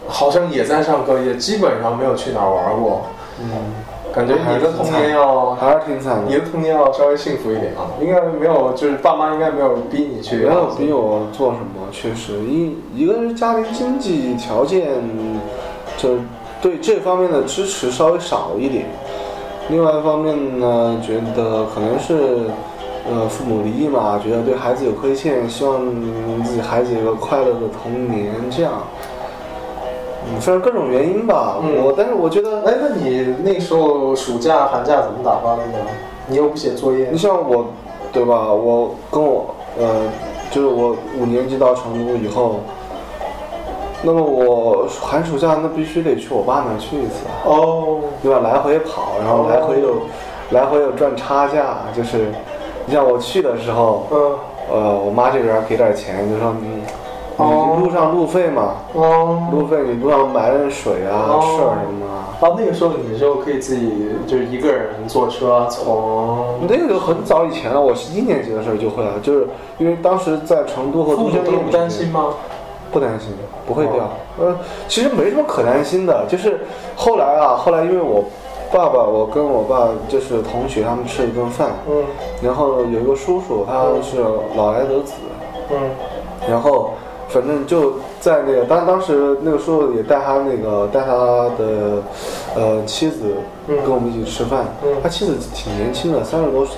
[0.07, 3.01] 好像也在上课，也基本上没有去哪儿玩过。
[3.39, 3.49] 嗯，
[4.13, 14.89] 感觉你的童年要还是挺惨的，你的童年要稍微幸福一点啊，应该没有，就是爸妈应该没有逼你去，没有逼我做什么，确实一一个是家庭经济条件，
[15.97, 16.09] 就
[16.61, 18.85] 对这方面的支持稍微少一点，
[19.69, 22.49] 另外一方面呢，觉得可能是。
[23.03, 25.79] 呃，父母离异嘛，觉得对孩子有亏欠，希望
[26.45, 28.73] 自己孩子有个快乐的童年，这样。
[30.31, 31.57] 嗯，反正各种原因吧。
[31.61, 35.77] 嗯我但是我觉得，哎，那你那时候暑假、寒假怎么打发的呢？
[36.27, 37.65] 你又不写作业你，像我，
[38.11, 38.51] 对吧？
[38.53, 39.45] 我跟我
[39.79, 40.03] 呃，
[40.51, 42.61] 就是我五年级到成都以后，
[44.01, 48.39] 那么我寒暑假那必须得去我爸那儿去一次啊，哦，对吧？
[48.39, 49.95] 来回跑，然后来回又、
[50.51, 52.31] 来回又赚差价，就是
[52.85, 54.35] 你像我去的时候，嗯，
[54.71, 56.81] 呃，我妈这边给点钱，就说你
[57.41, 57.75] 哦。
[57.77, 61.39] 你路上路费嘛，哦，路费你路上买点水啊、哦。
[61.41, 62.17] 吃点什么啊。
[62.41, 72.33] 啊，那个时候你就可以自己就是一个人坐车从，那个很早以前了，我是一年级的时候就会了，就是因为当时在成都和都江堰都不担心吗？
[72.91, 73.29] 不担心，
[73.65, 74.03] 不会掉。
[74.03, 74.09] 哦。
[74.39, 76.61] 呃，其实没什么可担心的，就是
[76.95, 78.25] 后来啊，后来因为我
[78.73, 82.03] 爸爸，我跟我爸就是同学，他们吃了一顿饭，嗯。
[82.41, 84.19] 然后有一个叔叔，他是
[84.55, 85.13] 老来得子，
[85.69, 85.77] 嗯。
[86.49, 86.91] 然后
[87.33, 91.11] 反正就在那个当当时那个叔叔也带他那个带他
[91.57, 92.03] 的
[92.55, 93.35] 呃妻子
[93.67, 94.89] 嗯跟我们一起吃饭，嗯。
[95.01, 96.77] 他妻子挺年轻的，三十多岁，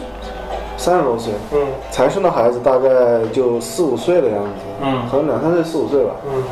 [0.78, 1.60] 三十多岁，嗯。
[1.92, 2.90] 才生的孩子大概
[3.32, 4.50] 就四五岁的样子，
[4.82, 5.02] 嗯。
[5.10, 6.12] 可能两三岁四五岁吧。
[6.26, 6.44] 嗯。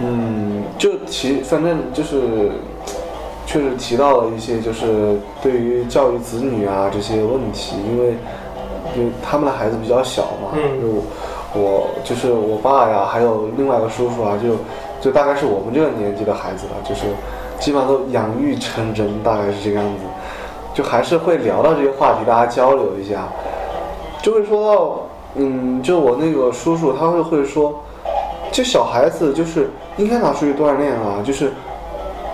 [0.00, 2.52] 嗯，就提，反正就是，
[3.46, 8.14] 确实提到了一些就是对于教育子女啊这些问题，因为
[8.96, 10.80] 因为他们的孩子比较小嘛，嗯。
[10.80, 11.02] 就
[11.54, 14.56] 我我就是我爸呀，还有另外一个叔叔啊，就
[15.00, 17.06] 就大概是我们这个年纪的孩子了，就是
[17.58, 20.04] 基本上都养育成人，大概是这个样子，
[20.74, 23.28] 就还是会聊到这些话题，大家交流一下，
[24.22, 25.00] 就会说到，
[25.36, 27.74] 嗯，就我那个叔叔他会会说。
[28.50, 31.52] 这小孩子就是应该拿出去锻炼啊，就是，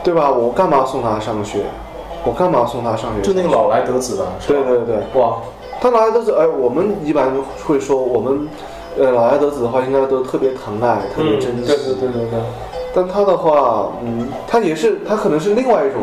[0.05, 0.31] 对吧？
[0.31, 1.65] 我干嘛送他上学？
[2.25, 3.21] 我干嘛送他上学？
[3.21, 5.39] 就那个老来得子的，是吧对对对，哇，
[5.81, 7.33] 他老来得子，哎，我们一般
[7.67, 8.49] 会说我们，
[8.99, 11.67] 呃，老来得子的话，应该都特别疼爱，特别嗯，珍惜。
[11.67, 12.41] 对对对对对，
[12.95, 16.03] 但他的话，嗯，他也是，他可能是另外一种，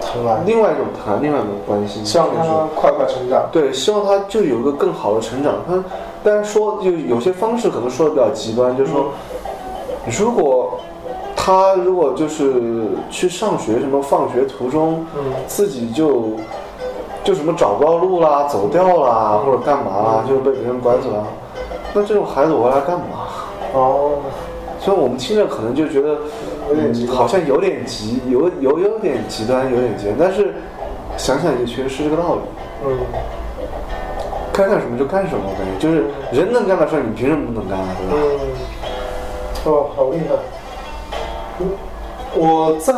[0.00, 2.04] 疼爱，另外一种疼爱，另外一种关心。
[2.04, 3.42] 希望就是他快快成长。
[3.52, 5.54] 对，希望他就有一个更好的成长。
[5.68, 5.84] 他，
[6.24, 9.06] 但是说就有些方式可能说的比较极端，就是说，
[10.18, 10.78] 如果
[11.36, 16.30] 他如果就是去上学，什么放学途中嗯自己就
[17.24, 21.26] 就什么找不到路啦、走掉啦，或者干嘛啦，就是被别人拐走了，
[21.94, 23.06] 那这种孩子我要来干嘛？
[23.74, 24.18] 哦，
[24.80, 26.16] 所以我们听着可能就觉得
[26.68, 30.54] 有点极嗯好像有点极，有有有点极端，有点极端，但是
[31.16, 32.40] 想想也确实是这个道理。
[32.84, 32.98] 嗯，
[34.52, 37.86] 该干什么就干什么，我感觉就是人能干的事儿，你凭什么不能干啊？
[37.98, 38.14] 对吧？
[39.64, 40.34] 嗯，哦，好厉害。
[41.60, 41.68] 嗯
[42.34, 42.94] 我在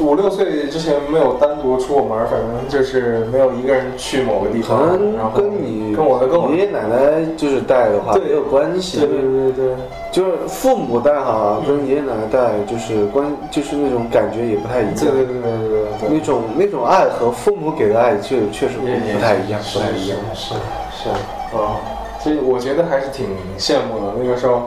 [0.00, 8.98] 五六岁之前没有单独出过门儿，反正就是没有一个人去某个地方可方，能然后跟你跟我的跟我爷爷奶奶就是带的话对也有关系。
[8.98, 9.74] 对对对对，
[10.10, 14.94] 就是父母带哈，跟爷爷奶奶带就是关，就是那种感觉也不太一样。
[14.96, 18.86] 对对对对对对对，那种那种爱和父母给的爱确确实不
[19.20, 20.18] 太一样，不太一样。
[20.34, 20.54] 是是
[20.92, 21.08] 是
[21.56, 21.78] 啊，
[22.20, 23.26] 所以我觉得还是挺
[23.56, 24.12] 羡慕的。
[24.18, 24.62] 那个时候，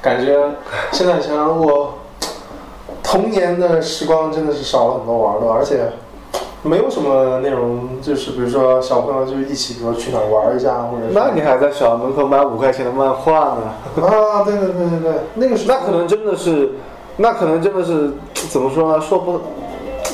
[0.00, 0.38] 感觉
[0.92, 1.92] 现在想想我
[3.10, 5.90] 童年的时光真的是少了很多玩的，而且
[6.62, 13.74] 没有什么内容，就是比如说小朋友就一起，比如说去哪儿玩一下，或者那你还在小门口买五块钱的漫画呢？
[14.06, 16.70] 啊，对对对对对，那个时候那可能真的是，
[17.16, 18.12] 那可能真的是
[18.48, 19.00] 怎么说呢？
[19.00, 19.40] 说不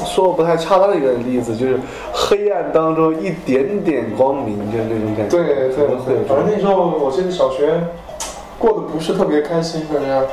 [0.07, 1.79] 说不太恰当的一个例子，就是
[2.15, 5.37] 黑暗当中一点点光明，就是那种感觉。
[5.37, 5.69] 对对
[6.07, 7.79] 对，反正那时候我记得小学
[8.59, 10.27] 过得不是特别开心，反正。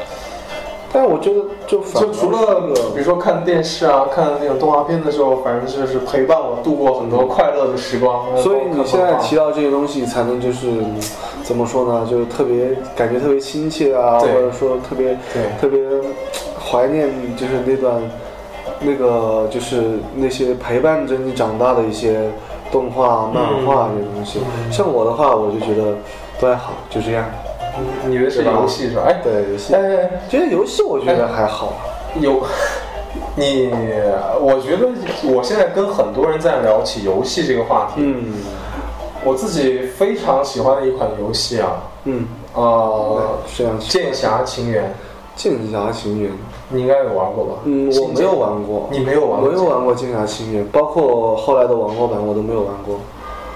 [0.94, 2.62] 但我觉得就反就除了
[2.94, 8.24] 比如说看电视啊、看那种动画片的时候，反正就是陪伴我度过很多快乐的时光。
[8.38, 11.00] 所以你现在提到到这些东西，才能就是嗯
[11.44, 12.08] 怎么说呢？
[12.08, 15.80] 就是特别感觉特别亲切啊，或者说特别对特别
[16.60, 17.96] 怀念，就是那段
[18.80, 22.30] 那个就是那些陪伴着你长大的一些
[22.72, 24.40] 动画、漫画这些东西。
[24.40, 25.96] 嗯像我的话，我就觉得
[26.40, 27.26] 都还好，就这样。
[28.08, 29.04] 你的是游戏是吧？
[29.08, 31.74] 哎，对游戏，哎，觉得游戏我觉得还好。
[32.20, 32.42] 有
[33.36, 33.72] 你，
[34.40, 34.88] 我觉得
[35.34, 38.34] 我现在跟很多人在聊起游戏这个话题，嗯
[39.26, 44.84] 我自己非常喜欢的一款游戏啊，嗯，呃，这样《剑侠情缘》。
[45.36, 46.30] 剑侠情缘，
[46.70, 47.54] 你应该有玩过吧？
[47.64, 49.50] 嗯，我没有玩过，你没有玩过？
[49.50, 53.00] 没有玩过剑侠情缘，包括后来的网络版我都没有玩过。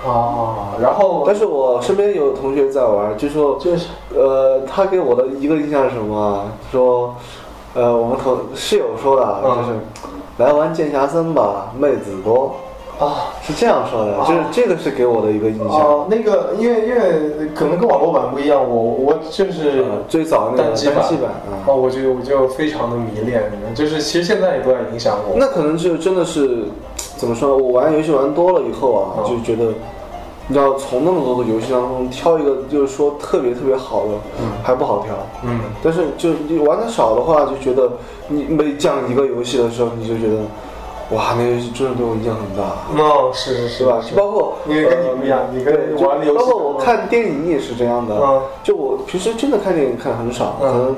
[0.10, 6.46] 啊，然后但是我身边有同学在玩，就说就是呃，他给我的一个印象是什么啊？
[6.72, 7.16] 说，
[7.74, 9.80] 呃，我们同室友说的就是
[10.38, 12.56] 来玩剑侠三吧，妹子多，
[13.00, 13.34] 啊。
[13.42, 15.68] 是这样说的，就是这个是给我的一个印象。
[15.70, 20.98] 哦，那个，因为因为可能跟网络版不一样，我我就是呃最早那个单机版
[21.50, 25.38] 啊，哦，我就我就非常的迷恋，就是其实现在也都在影响我。
[25.38, 26.66] 那可能就真的是
[27.16, 27.64] 怎么说呢？
[27.64, 29.72] 我玩游戏玩多了以后啊，嗯就觉得
[30.48, 34.12] 你要从那么多的游戏当中挑一个，就是说特别特别好的，
[34.64, 35.14] 还不好挑。
[35.44, 37.92] 嗯，但是就你玩的少的话，就觉得
[38.28, 40.42] 你每讲一个游戏的时候，你就觉得，
[41.16, 44.02] 哇，那个游戏真的对我影响很大，哦，是是是是吧？
[44.10, 48.16] 就包括因为跟你不一样，你跟玩的游戏，包括我看电影也是这样的。
[48.16, 48.42] 嗯。
[48.64, 50.72] 就我平时真的看电影看很少，嗯。
[50.72, 50.96] 可能，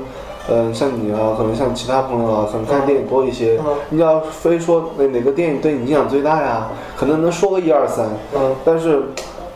[0.70, 3.60] 嗯、像你啊，可能像其他朋友啊，可能看电影多一些。
[3.66, 3.74] 嗯。
[3.88, 8.54] 你要非说哪哪个电影对你影响最大呀，可能能说个一二三，嗯。
[8.64, 9.02] 但是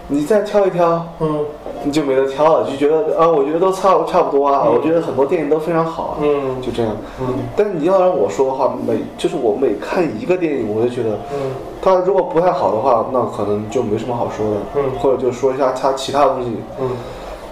[0.09, 1.45] 你再挑一挑，嗯。
[1.87, 4.73] 你就没得挑了，就觉得啊，我觉得都差差不多啊，嗯。
[4.75, 6.61] 我觉得很多电影都非常好啊，嗯。
[6.63, 6.97] 就这样。
[7.21, 7.27] 嗯。
[7.55, 11.51] 但是你要让我说的话，每就是我每看一个电影，我就觉得，嗯。
[11.83, 14.83] 它如果不太好的话，那可能就没什么好说的，嗯。
[14.99, 16.57] 或者就说一下它其他东西。
[16.81, 16.89] 嗯。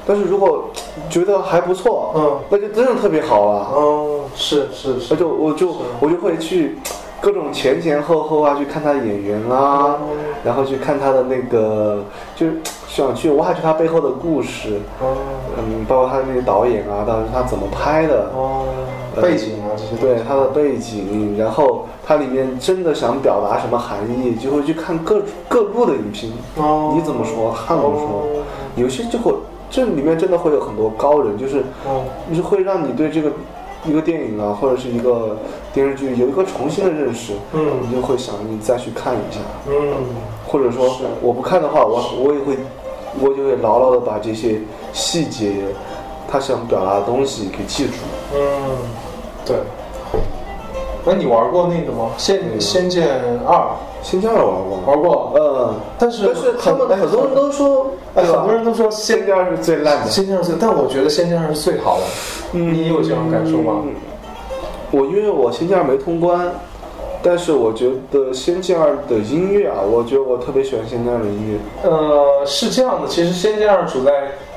[0.07, 0.65] 但是如果
[1.11, 2.39] 觉得还不错，嗯。
[2.49, 3.69] 那就真的特别好了。
[3.77, 5.09] 嗯，是是是。
[5.11, 5.69] 那是，就我就
[6.01, 6.79] 我就会去
[7.23, 12.03] 各种前前后后啊，去看他演员啊，嗯然后去看他的那个，
[12.35, 12.55] 就是
[12.89, 15.15] 想去挖掘他背后的故事，哦。
[15.57, 18.65] 嗯，包括他那些导演啊，当时他怎么拍的，哦，
[19.23, 26.93] 背景啊这些，对他的背景，然后他里面真的想表达什么含义，就会去看各各路的影评，哦。
[26.97, 28.43] 你怎么说，他怎么说哦，
[28.75, 29.33] 有些就会
[29.71, 32.03] 这里面真的会有很多高人，就是哦。
[32.29, 33.31] 就是会让你对这个
[33.85, 35.37] 一个电影啊，或者是一个
[35.73, 37.81] 电视剧有一个重新的认识，嗯。
[37.83, 39.93] 你就会想你再去看一下，嗯。
[40.47, 41.05] 或者说是。
[41.21, 42.57] 我不看的话，我我也会
[43.21, 44.61] 我就会牢牢的把这些
[44.93, 45.53] 细节，
[46.29, 47.93] 他想表达的东西给记住。
[48.35, 48.77] 嗯，
[49.45, 49.57] 对。
[51.05, 52.11] 那你玩过那个吗？
[52.17, 53.09] 仙仙剑
[53.47, 53.67] 二
[54.03, 54.83] 仙剑二玩过吗？
[54.87, 60.11] 玩过，嗯，但是但是他们很很多人都说，哎，很多人都说仙仙剑二是最烂的。
[60.11, 62.05] 仙剑二是，但我觉得仙剑二是最好的。
[62.59, 63.83] 你有这样感受吗？
[63.85, 63.95] 嗯
[64.95, 66.53] 我因为我仙剑二没通关，
[67.23, 71.89] 但是我觉得仙剑二的音乐啊，我觉得我特别喜欢仙剑二的音乐。
[71.89, 74.13] 呃，是这样的，其实仙剑二处在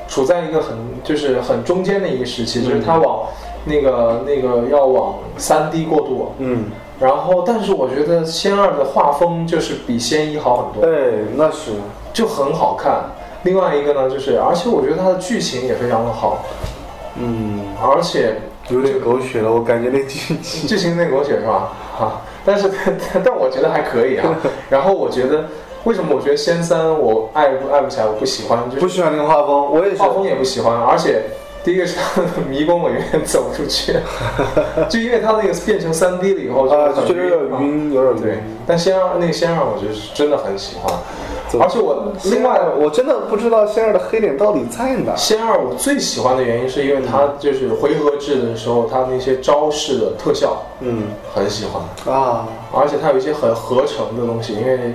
[0.06, 3.26] 处在一个很就是很中间的一个时期，就是它往
[3.66, 6.32] 那个那个要往三 D 过渡。
[6.38, 11.72] 嗯，然后，但是我觉得仙二的画风就是比仙一好很多，哎，那是，
[12.14, 13.04] 就很好看。
[13.42, 16.38] 另外一个呢，就是而且我觉得它的剧情也非常的好，
[17.16, 18.36] 嗯，而且
[18.70, 20.66] 有点狗血了，我感觉那剧情。
[20.66, 21.72] 剧情有点狗血是吧？
[22.00, 22.70] 啊，但是
[23.12, 24.34] 但但我觉得还可以啊。
[24.68, 25.44] 然后我觉得
[25.84, 30.02] 为什么我觉得仙三我爱不爱不起来，我不喜欢，就是不喜欢那个画风，我也是。
[30.02, 31.22] 画风也不喜欢，而且
[31.66, 33.92] 第一个是它的迷宫我永远走不出去，
[34.88, 38.32] 就因为他那个变成三 D 了以后就啊，很就觉得有点晕，有点对。
[38.34, 40.94] 晕。，但仙二那个仙二我觉得是真的很喜欢，
[41.60, 45.16] 而且我另外我真的不知道仙二的黑点到底在哪。
[45.16, 51.08] 仙二我最喜欢的原因是因为它就是回合制的时候，它那些招式的特效嗯。
[51.34, 54.94] 很喜欢，啊，而且它有一些很合成的东西，因为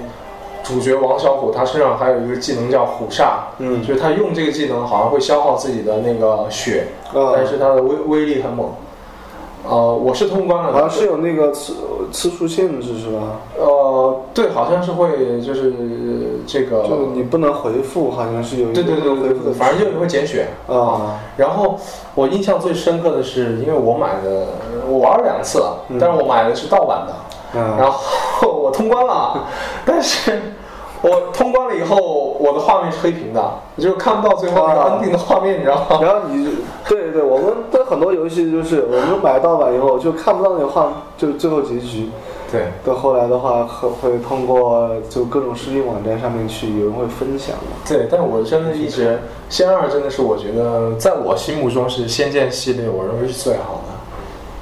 [0.63, 8.69] 主角王小虎他身上还有一个技能叫虎煞，嗯就是他用这个技能好像会消耗自己的那个血，嗯，但是它的威威力很猛。
[9.63, 11.75] 呃，我是通关了，好像是有那个次
[12.11, 13.21] 次数限制是吧？
[13.59, 15.71] 呃，对，好像是会就是
[16.47, 20.47] 这个，就你不能回复，好像是有一个对对对对对对，反正就是会减血。
[20.67, 21.79] 啊，然后
[22.15, 24.47] 我印象最深刻的是，因为我买的，
[24.89, 29.47] 我玩了两次了，嗯但是我买的是盗版的，啊然后我通关了，
[29.85, 30.41] 但是
[31.01, 31.97] 我通关了以后，
[32.39, 33.41] 我的画面是黑屏的，
[33.75, 35.99] 我就看不到最后那个啊 ending 的画面，你知道吗？
[36.01, 36.51] 然后你就
[36.87, 42.09] 对对，我们的很多游戏就是我们买盗版以后就看不到那个画，就是最后结局。
[42.51, 47.71] 对，到后来的话，会会通过就各种视频网站上面去有人会分享嘛。
[47.87, 49.17] 对，但我真的一直
[49.49, 53.80] 仙二真的是我觉得在我心目中是仙剑系列，我认为是最好的。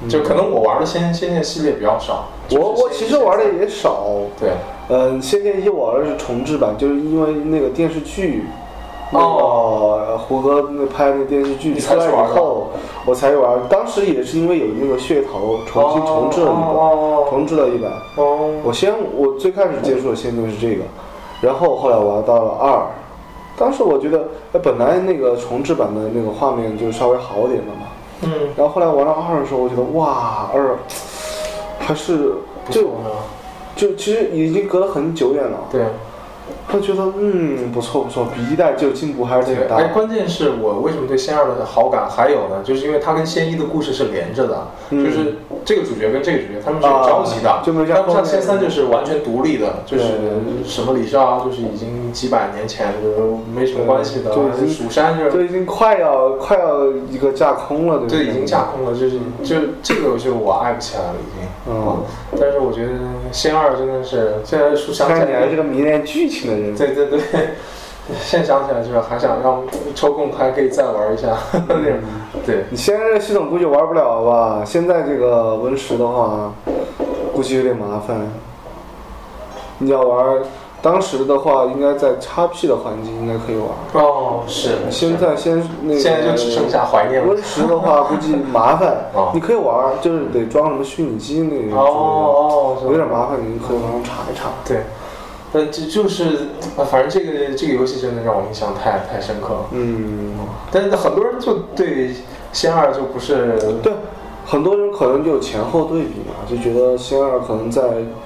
[0.08, 4.06] 就可能我玩的仙仙剑系列比较少，我我其实玩的也少，
[4.38, 4.50] 对，
[4.88, 8.44] 嗯，《仙剑一》我玩的是重制版，就是因为那个电视剧，
[9.12, 9.76] 那哦。
[10.10, 12.68] 个胡歌那拍那电视剧出来以后，
[13.06, 13.58] 我才玩。
[13.68, 17.90] 当时也是因为有那个噱头，重新重置了一版，哦重置了一版。
[18.16, 18.50] 哦。
[18.62, 20.84] 我先我最开始接触的仙剑是这个，
[21.40, 22.86] 然后后来玩到了二，
[23.56, 27.86] 当时我觉得，哎，本来那个重置版的那个画面就稍微好点了嘛，
[28.22, 30.76] 嗯，然后后来玩到二的时候，我觉得哇，二
[31.78, 32.32] 还是
[32.70, 32.90] 就。
[33.76, 35.80] 就其实已经隔了很久远了，对
[36.70, 42.62] 他觉得嗯不错不错，比一代就进步还是挺对，大哎，关键是我为什么对仙二的好感还有呢？
[42.64, 45.04] 就是因为他跟仙一的故事是连着的，嗯。
[45.04, 50.04] 就是这个主角跟这个主角他们是有交集的，没有像他不像仙三就是完全独立的，就是
[50.64, 53.20] 什么李少就是已经几百年前就是
[53.54, 54.34] 没什么关系的。
[54.34, 61.48] 就已，经蜀山就是就已经快要快要一个架空了，对对，已经架空了，就是就这个就我爱不起来了，已经。
[61.68, 61.98] 嗯，
[62.40, 62.92] 但是我觉得
[63.30, 67.20] 仙二真的是，现在想起看你还是，个迷恋剧情的人，对对对，
[68.22, 69.62] 现在想起来就是还想让
[69.94, 71.28] 抽空还可以再玩一下
[71.68, 71.98] 那种。
[72.46, 74.62] 对，你现在这个系统估计玩不了吧？
[74.64, 76.52] 现在这个 Win 十的话，
[77.34, 78.16] 估计有点麻烦。
[79.78, 80.38] 你要玩，
[80.82, 84.04] 当时的话应该在 XP 的环境应该可以玩。
[84.04, 84.76] 哦，是。
[84.90, 87.32] 现在先那个，现在就只剩下怀念了。
[87.32, 94.48] Win 十的话估计麻烦 哦，你可以玩，就是得装什么虚拟机那哦种，哦，是吧有点麻烦，你可以网上查一查。
[94.66, 94.78] 对，
[95.52, 99.66] 但这就是，啊反正这个这个游戏真的让我印象太太深刻了。
[99.72, 100.34] 嗯，
[100.70, 102.14] 但是很多人就对
[102.52, 103.92] 仙二就不是对，
[104.46, 107.82] 很多人可能就前后对比嘛，就觉得仙二可能在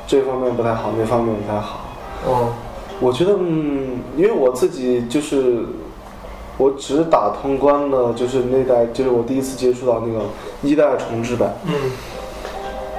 [0.06, 1.80] 这方面不太好，那方面不太好。
[2.28, 2.52] 嗯
[3.00, 5.64] 我觉得，嗯，因为我自己就是，
[6.56, 10.20] 我只打通关了，就是那代，就是我第一次接触到那个
[10.62, 11.52] 一代重置版。
[11.66, 11.72] 嗯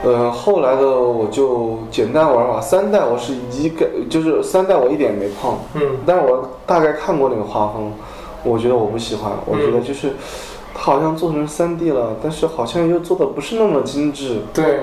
[0.03, 7.91] 呃，后来的我就简单玩玩，三代我是一个，就是三代我一点也没碰，嗯但是我大概看过那个画风，
[8.43, 10.13] 我觉得我不喜欢，我觉得就是
[10.73, 14.41] 它好像做成三 D 了，但是好像又做的不是那么精致。
[14.53, 14.81] 对。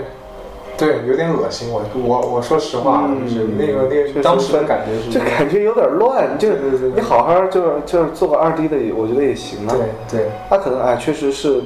[0.75, 1.69] 对，有点恶心。
[1.71, 6.49] 我我我说实话，嗯就是那个那个当时的感觉是就感觉有点乱，就
[6.95, 9.77] 你好好就是就是做个二 D 的，我觉得也行啊。
[9.77, 11.63] 对对它可能哎，确实是，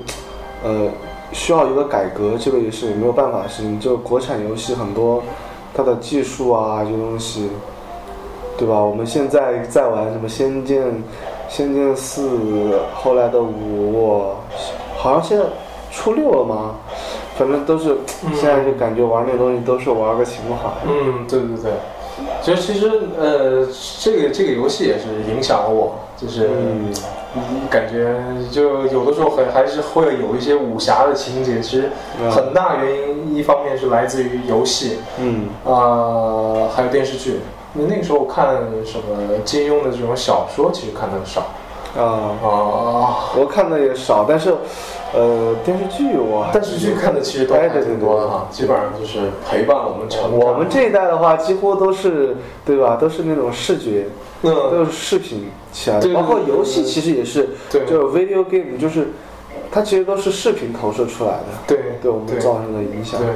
[0.65, 0.89] 呃，
[1.37, 3.79] 需要一个改革，这个也是没有办法的事情。
[3.79, 5.23] 就国产游戏很多，
[5.75, 7.51] 它的技术啊这些东西，
[8.57, 8.83] 对吧？
[8.83, 10.83] 我们现在在玩什么《仙剑》
[11.47, 12.27] 《仙剑四》，
[12.95, 14.33] 后来的五，
[14.97, 15.45] 好像现在
[15.93, 16.77] 出六了吗？
[17.37, 20.71] 反正都是，嗯现在就感觉玩那东西都是玩个情怀。
[20.89, 21.73] 嗯，对对对。
[22.41, 23.69] 其实其实呃，
[24.01, 26.49] 这个这个游戏也是影响了我，就是。
[26.49, 26.91] 嗯，
[27.37, 28.17] 嗯，感觉
[28.51, 32.31] 就有的时候很还是会有一些武侠的情节，其实嗯。
[32.31, 35.49] 很大原因一方面是来自于游戏，嗯。
[35.65, 37.41] 呃，还有电视剧。
[37.75, 41.47] 那那个时候看什么金庸的这种小说，其实看的少
[41.97, 43.33] 啊，啊。
[43.39, 44.55] 我看的也少，但是，
[45.15, 50.39] 呃，电视剧我还电视剧看的其实都还哎对对挺多的哈，基本上就是陪伴我们成长。
[50.39, 52.97] 我们这一代的话，几乎都是对吧？
[53.01, 54.07] 都是那种视觉，
[54.43, 59.09] 嗯，都是视频起来的，包括游戏其实也是，对就 video game，就是
[59.71, 63.21] 它其实都是视频投射出来的，对对我们造成的影响。
[63.21, 63.29] 对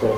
[0.00, 0.10] 对。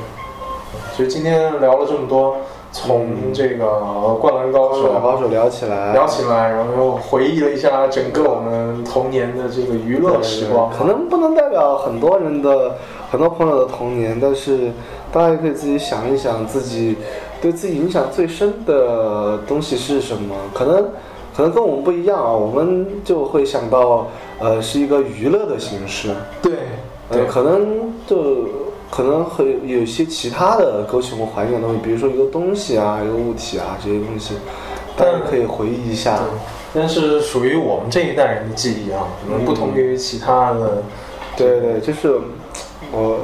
[0.97, 2.37] 其实今天聊了这么多，
[2.73, 3.65] 从这个
[4.19, 10.71] 《灌篮高手》高手聊起来，聊起来，然后又回忆了一下整个我们童年的这个娱乐时光。
[10.71, 12.75] 可能不能代表很多人的
[13.11, 14.73] 很多朋友的童年，但是
[15.13, 16.97] 大家也可以自己想一想，自己
[17.43, 20.35] 对自己影响最深的东西是什么？
[20.55, 20.89] 可能
[21.37, 24.07] 可能跟我们不一样啊，我们就会想到，
[24.39, 26.53] 呃，是一个娱乐的形式，对
[27.11, 28.47] 呃，可能就
[28.95, 34.35] 可能会有一些其他的勾起我们怀念的东西，比如说一个东西啊，一个物体啊这些东西，
[34.99, 36.21] 大家可以回忆一下。
[36.75, 40.83] 但是属于我们这一代人的记忆啊，可能不同于其他的。
[41.35, 42.21] 对对，就是
[42.93, 43.21] 我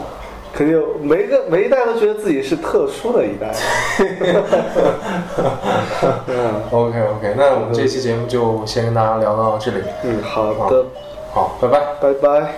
[0.55, 3.55] 肯定每一个每一代都觉得自己是特殊的一代。
[6.29, 9.83] 嗯 OK OK，那我们这期节目就先跟大家聊到这里。
[10.05, 10.87] 嗯，好的，
[11.33, 11.79] 好，拜拜。
[12.01, 12.55] 拜拜。